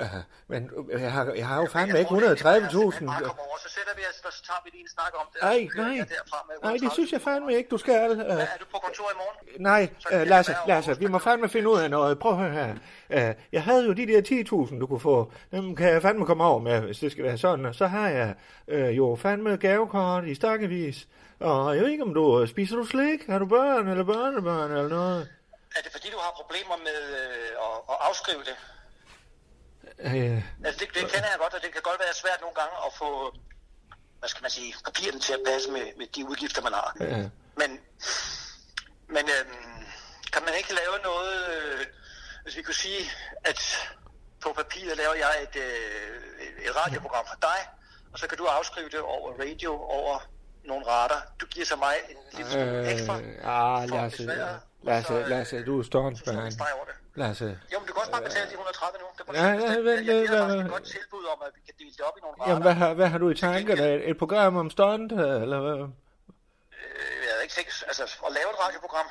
[0.00, 0.06] Uh,
[0.48, 2.14] men øh, jeg har, jeg har jo fandme ikke 130.000.
[2.14, 5.40] Bare kom over, så sætter vi os, så tager vi lige en snak om det.
[5.42, 5.68] og Nej,
[6.62, 6.74] nej.
[6.74, 6.92] det 130.000.
[6.92, 8.10] synes jeg fandme ikke, du skal.
[8.10, 9.62] Uh, Er du på kontor i morgen?
[9.62, 12.18] Nej, uh, Lasse, Lasse, vi må fandme finde ud af noget.
[12.18, 12.52] Prøv at høre
[13.08, 13.30] her.
[13.30, 14.22] Uh, jeg havde jo de der
[14.70, 15.32] 10.000, du kunne få.
[15.52, 17.66] Dem kan jeg fandme komme over med, hvis det skal være sådan.
[17.66, 18.34] Og så har jeg
[18.72, 21.08] uh, jo fandme gavekort i stakkevis.
[21.40, 23.26] Og jeg ved ikke, om du øh, spiser du slik?
[23.26, 25.28] Har du børn eller børnebørn eller noget?
[25.76, 28.56] Er det fordi, du har problemer med øh, at, at afskrive det?
[30.04, 32.74] Uh, Altså, det, det kender jeg godt, og det kan godt være svært nogle gange
[32.86, 33.08] at få,
[34.18, 36.96] hvad skal man sige, papirerne til at passe med, med de udgifter, man har.
[37.00, 37.24] uh,
[37.60, 37.70] Men,
[39.16, 39.84] men øhm,
[40.32, 41.86] kan man ikke lave noget, øh,
[42.42, 43.02] hvis vi kunne sige,
[43.44, 43.60] at
[44.42, 47.60] på papiret laver jeg et, øh, et radioprogram for dig,
[48.12, 50.18] og så kan du afskrive det over radio, over
[50.64, 51.20] nogle rater.
[51.40, 53.14] Du giver så mig en lille smule ekstra.
[53.44, 56.94] ah, Lasse, besværet, Lasse, Lasse, du er stående, streg over det.
[57.14, 57.58] Lasse.
[57.72, 59.06] Jo, men du kan også bare betale de 130 nu.
[59.18, 61.74] Det Ja, ja, vent jeg, jeg giver dig et godt tilbud om, at vi kan
[61.78, 62.36] dele det op i nogle.
[62.48, 63.94] Jamen, hvad har, hvad har du i tankerne?
[63.94, 65.72] Et, et program om stunt, eller hvad?
[65.72, 65.88] Øh,
[67.24, 67.54] jeg havde ikke
[67.86, 69.06] altså, at lave et radioprogram.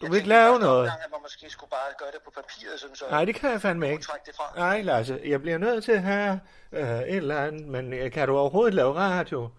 [0.00, 0.88] Du vil ikke lave noget?
[0.88, 3.04] Gang, at man måske skulle bare gøre det på papiret, sådan så...
[3.10, 4.06] Nej, det kan jeg fandme ikke.
[4.26, 4.52] Det fra.
[4.56, 6.40] Nej, Lasse, jeg bliver nødt til at have
[6.72, 9.50] øh, et eller andet, men øh, kan du overhovedet lave radio?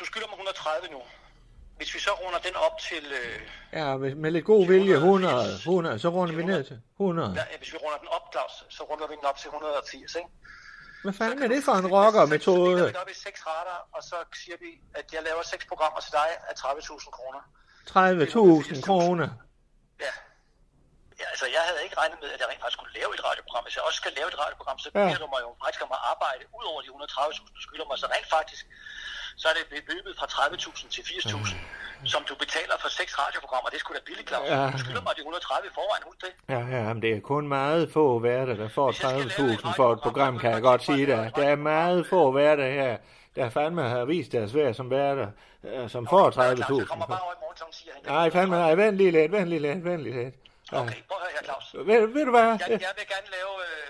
[0.00, 1.00] Du skylder mig 130 nu.
[1.76, 3.04] hvis vi så runder den op til...
[3.20, 3.40] Øh,
[3.78, 7.34] Ja, med, med lidt god vilje, 100, 100, så runder vi ned til 100.
[7.50, 10.28] ja, hvis vi runder den op, Claus, så runder vi den op til 180, ikke?
[11.04, 12.70] Hvad fanden er det for en Så rockermetode?
[12.76, 14.70] deler vi op i seks retter, og så siger vi,
[15.00, 17.40] at jeg laver seks programmer til dig af 30.000 kroner.
[17.90, 19.28] 30.000 kroner.
[20.06, 20.12] Ja.
[21.20, 21.26] ja.
[21.32, 23.62] altså jeg havde ikke regnet med, at jeg rent faktisk skulle lave et radioprogram.
[23.66, 24.98] Hvis jeg også skal lave et radioprogram, så Ja.
[25.06, 27.96] beder du mig jo faktisk om at arbejde ud over de 130.000, du skylder mig.
[28.02, 28.62] Så rent faktisk,
[29.36, 31.54] så er det beløbet fra 30.000 til 80.000,
[32.04, 33.70] som du betaler for seks radioprogrammer.
[33.70, 34.48] Det skulle da billigt, Claus.
[34.48, 34.70] Ja.
[34.72, 36.32] Du skylder mig de 130 i forvejen, husk det.
[36.54, 40.38] Ja, ja, men det er kun meget få værter, der får 30.000 for et program,
[40.38, 41.32] kan jeg godt sige dig.
[41.36, 42.96] Der er meget få værter her,
[43.36, 45.28] der fandme har vist deres værd som værter,
[45.64, 46.64] øh, som får 30.000.
[46.66, 47.14] for-
[48.06, 50.34] Nej, fandme, nej, vent lige lidt, vent lige lidt, vent lige lidt.
[50.72, 51.66] Okay, prøv at høre her, Claus.
[51.88, 52.42] Ved, ved du hvad?
[52.42, 53.86] Jeg, jeg vil gerne lave øh,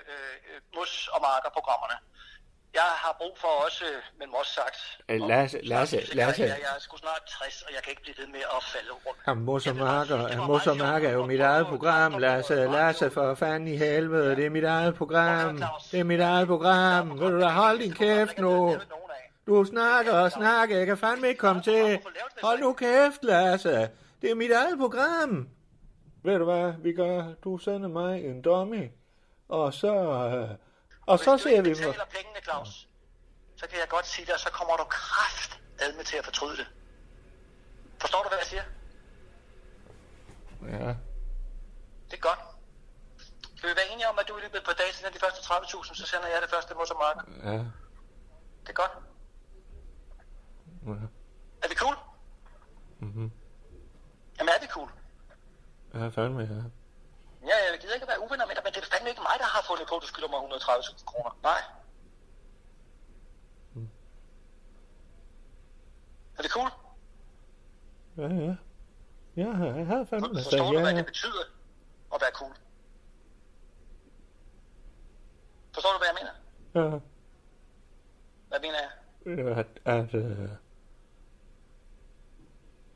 [0.55, 1.97] øh, mus- og marker-programmerne.
[2.75, 4.77] Jeg har brug for også, øh, med mos sagt,
[5.09, 6.43] Øh, Lasse, Lasse, jeg, Lasse.
[6.43, 8.91] jeg, jeg er sgu snart 60, og jeg kan ikke blive ved med at falde
[9.07, 9.19] rundt.
[9.27, 12.55] Jamen, Mos og Marker, Mos og Marker er jo mit eget program, Lasse.
[12.55, 15.63] Lasse, for fanden i helvede, det er mit eget program.
[15.93, 17.21] Det er mit eget program.
[17.21, 18.77] Ved du hvad, hold din kæft nu.
[19.47, 22.01] Du snakker og snakker, jeg kan fandme ikke komme til.
[22.43, 23.89] Hold nu kæft, Lasse.
[24.23, 25.49] Det er mit eget program.
[26.25, 27.25] Ved du hvad, vi gør?
[27.45, 28.91] Du sender mig en dummy,
[29.49, 29.95] og så...
[30.51, 30.57] øh,
[31.11, 31.79] Og så ser vi på...
[31.79, 32.89] betaler pengene, Claus,
[33.57, 35.61] så kan jeg godt sige dig, så kommer du kraft
[35.97, 36.67] med til at fortryde det.
[38.01, 38.65] Forstår du, hvad jeg siger?
[40.63, 40.89] Ja,
[42.11, 42.39] Det er godt.
[43.61, 45.41] Kan vi være enige om, at du i løbet af et dage sender de første
[45.55, 47.51] 30.000, så sender jeg det første mos og marker?
[47.53, 47.59] ja,
[48.63, 48.91] Det er godt.
[50.87, 51.07] ja.
[51.63, 51.97] Er vi cool?
[52.99, 53.31] Mhm.
[54.39, 54.91] Jamen er vi cool?
[55.95, 56.63] Ja, fandme, ja.
[57.49, 59.37] Ja, jeg gider ikke at være uvenner med dig, men det er fandme ikke mig,
[59.39, 61.31] der har fundet på, at du skylder mig 130.000 kroner.
[61.43, 61.61] Nej.
[66.39, 66.71] Er det cool?
[68.17, 68.55] Ja, ja.
[69.37, 70.83] Ja, jeg har fandme sagt Forstår du, ja.
[70.83, 71.45] hvad det betyder
[72.15, 72.55] at være cool?
[75.75, 76.35] Forstår du, hvad jeg mener?
[76.75, 76.99] Ja.
[78.49, 78.91] Hvad mener jeg?
[79.59, 80.49] at, at, øh,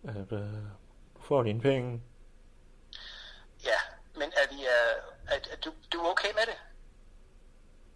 [0.04, 0.54] at øh,
[1.16, 2.02] du får dine penge.
[4.24, 4.84] Ja, men er, vi, er,
[5.34, 6.58] er, er du, du er okay med det?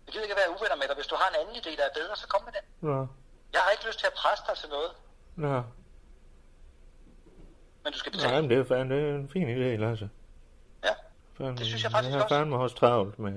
[0.06, 0.94] Jeg gider ikke være uvenner med dig.
[1.00, 2.64] Hvis du har en anden idé, der er bedre, så kom med den.
[2.88, 2.98] Nå,
[3.52, 4.90] Jeg har ikke lyst til at presse dig til noget,
[5.36, 5.62] nå.
[7.84, 8.32] men du skal betale.
[8.32, 10.10] Nej, men det er, fandme, det er en fin idé, Lasse.
[10.84, 10.94] Ja,
[11.38, 12.34] Fandme, det synes jeg faktisk Jeg har også.
[12.34, 13.32] fandme også travlt med,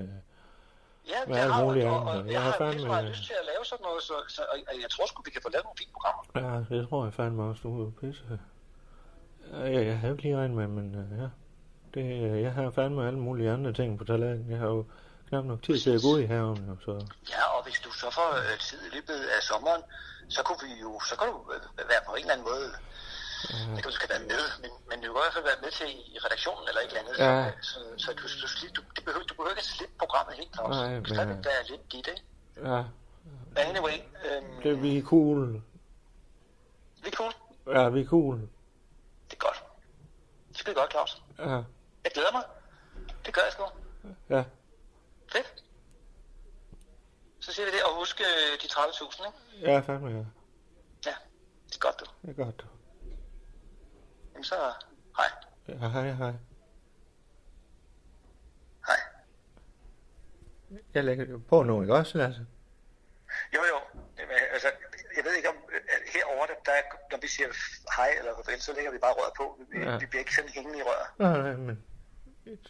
[1.08, 2.24] Ja, med det alt har muligt jeg, og, og andet.
[2.26, 2.72] jeg, Jeg har har fandme...
[2.74, 5.30] fandme meget lyst til at lave sådan noget, så, så og, jeg tror sgu, vi
[5.30, 6.22] kan få lavet nogle fine programmer.
[6.34, 8.22] Ja, det tror jeg fandme også, du er pisse.
[9.52, 11.28] Ja, jeg, jeg havde ikke lige regnet med, men øh, ja.
[11.94, 14.50] Det, øh, jeg har fandme alle mulige andre ting på talenten.
[14.50, 14.84] Jeg har jo
[15.28, 16.92] knap nok tid til at gå i haven, jo, så...
[17.30, 19.82] Ja, og hvis du så får øh, tid i løbet af sommeren,
[20.28, 22.68] så kunne vi jo, så kan du øh, være på en eller anden måde,
[23.50, 23.76] Ja.
[23.76, 25.70] ikke at du skal være med, men, men du kan i hvert fald være med
[25.80, 27.50] til i redaktionen eller et eller andet, Ja.
[27.70, 30.52] så, så, så du, du, du, du, behøver, du behøver ikke at slippe programmet helt,
[30.54, 30.74] Claus.
[30.76, 32.22] Nej, men, stadig øh, være lidt dit, ikke?
[32.70, 32.80] Ja,
[33.54, 35.40] But anyway, øhm, det, vi er cool.
[37.02, 37.32] vi er cool.
[37.76, 38.36] Ja, vi er cool.
[39.28, 39.58] Det er godt.
[40.48, 41.12] Det er skide godt, Claus.
[41.38, 41.58] Ja,
[42.04, 42.44] Jeg glæder mig.
[43.26, 43.64] Det gør jeg sgu.
[44.30, 44.44] ja.
[45.32, 45.64] Fedt.
[47.40, 49.70] Så siger vi det, og husk øh, de 30.000, ikke?
[49.70, 50.24] Ja, fandme, ja.
[51.06, 51.14] Ja,
[51.66, 52.04] det er godt, du.
[52.22, 52.66] Det er godt, du.
[54.32, 54.54] Jamen så,
[55.16, 55.26] hej.
[55.68, 56.32] Ja, hej, hej.
[58.86, 59.00] Hej.
[60.94, 62.46] Jeg lægger på nu, ikke også, Lasse?
[63.54, 64.00] Jo, jo.
[64.18, 64.68] Jamen, altså,
[65.16, 65.80] jeg ved ikke om, øh,
[66.14, 66.80] herovre, der, der,
[67.10, 67.48] når vi siger
[67.96, 69.58] hej eller farvel, så lægger vi bare røret på.
[69.70, 69.98] Vi, ja.
[69.98, 71.06] vi bliver ikke sådan hængende i røret.
[71.18, 71.84] Nej, nej, men...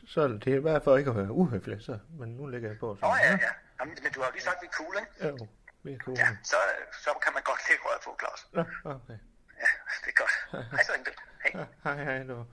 [0.07, 1.99] Så det, er bare for ikke at være uhøflig, så.
[2.18, 2.97] Men nu lægger jeg på.
[2.97, 3.07] Så.
[3.07, 3.39] Nå ja, ja.
[3.81, 5.29] Jamen, men du har jo lige sagt, at vi er cool, ikke?
[5.29, 5.49] Jo,
[5.83, 6.16] vi er cool.
[6.18, 6.57] Ja, så,
[7.05, 8.41] så kan man godt lægge røret på, Claus.
[8.53, 8.62] Nå,
[8.95, 9.18] okay.
[9.64, 9.70] Ja,
[10.03, 10.35] det er godt.
[10.70, 11.14] Hej så, Engel.
[11.43, 11.61] Hej.
[11.61, 12.45] Ja, hej, hej, du.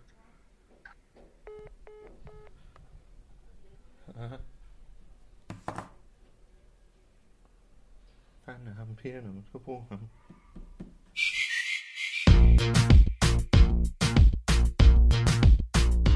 [8.45, 10.09] Fanden er ham pigerne, man skal bruge ham.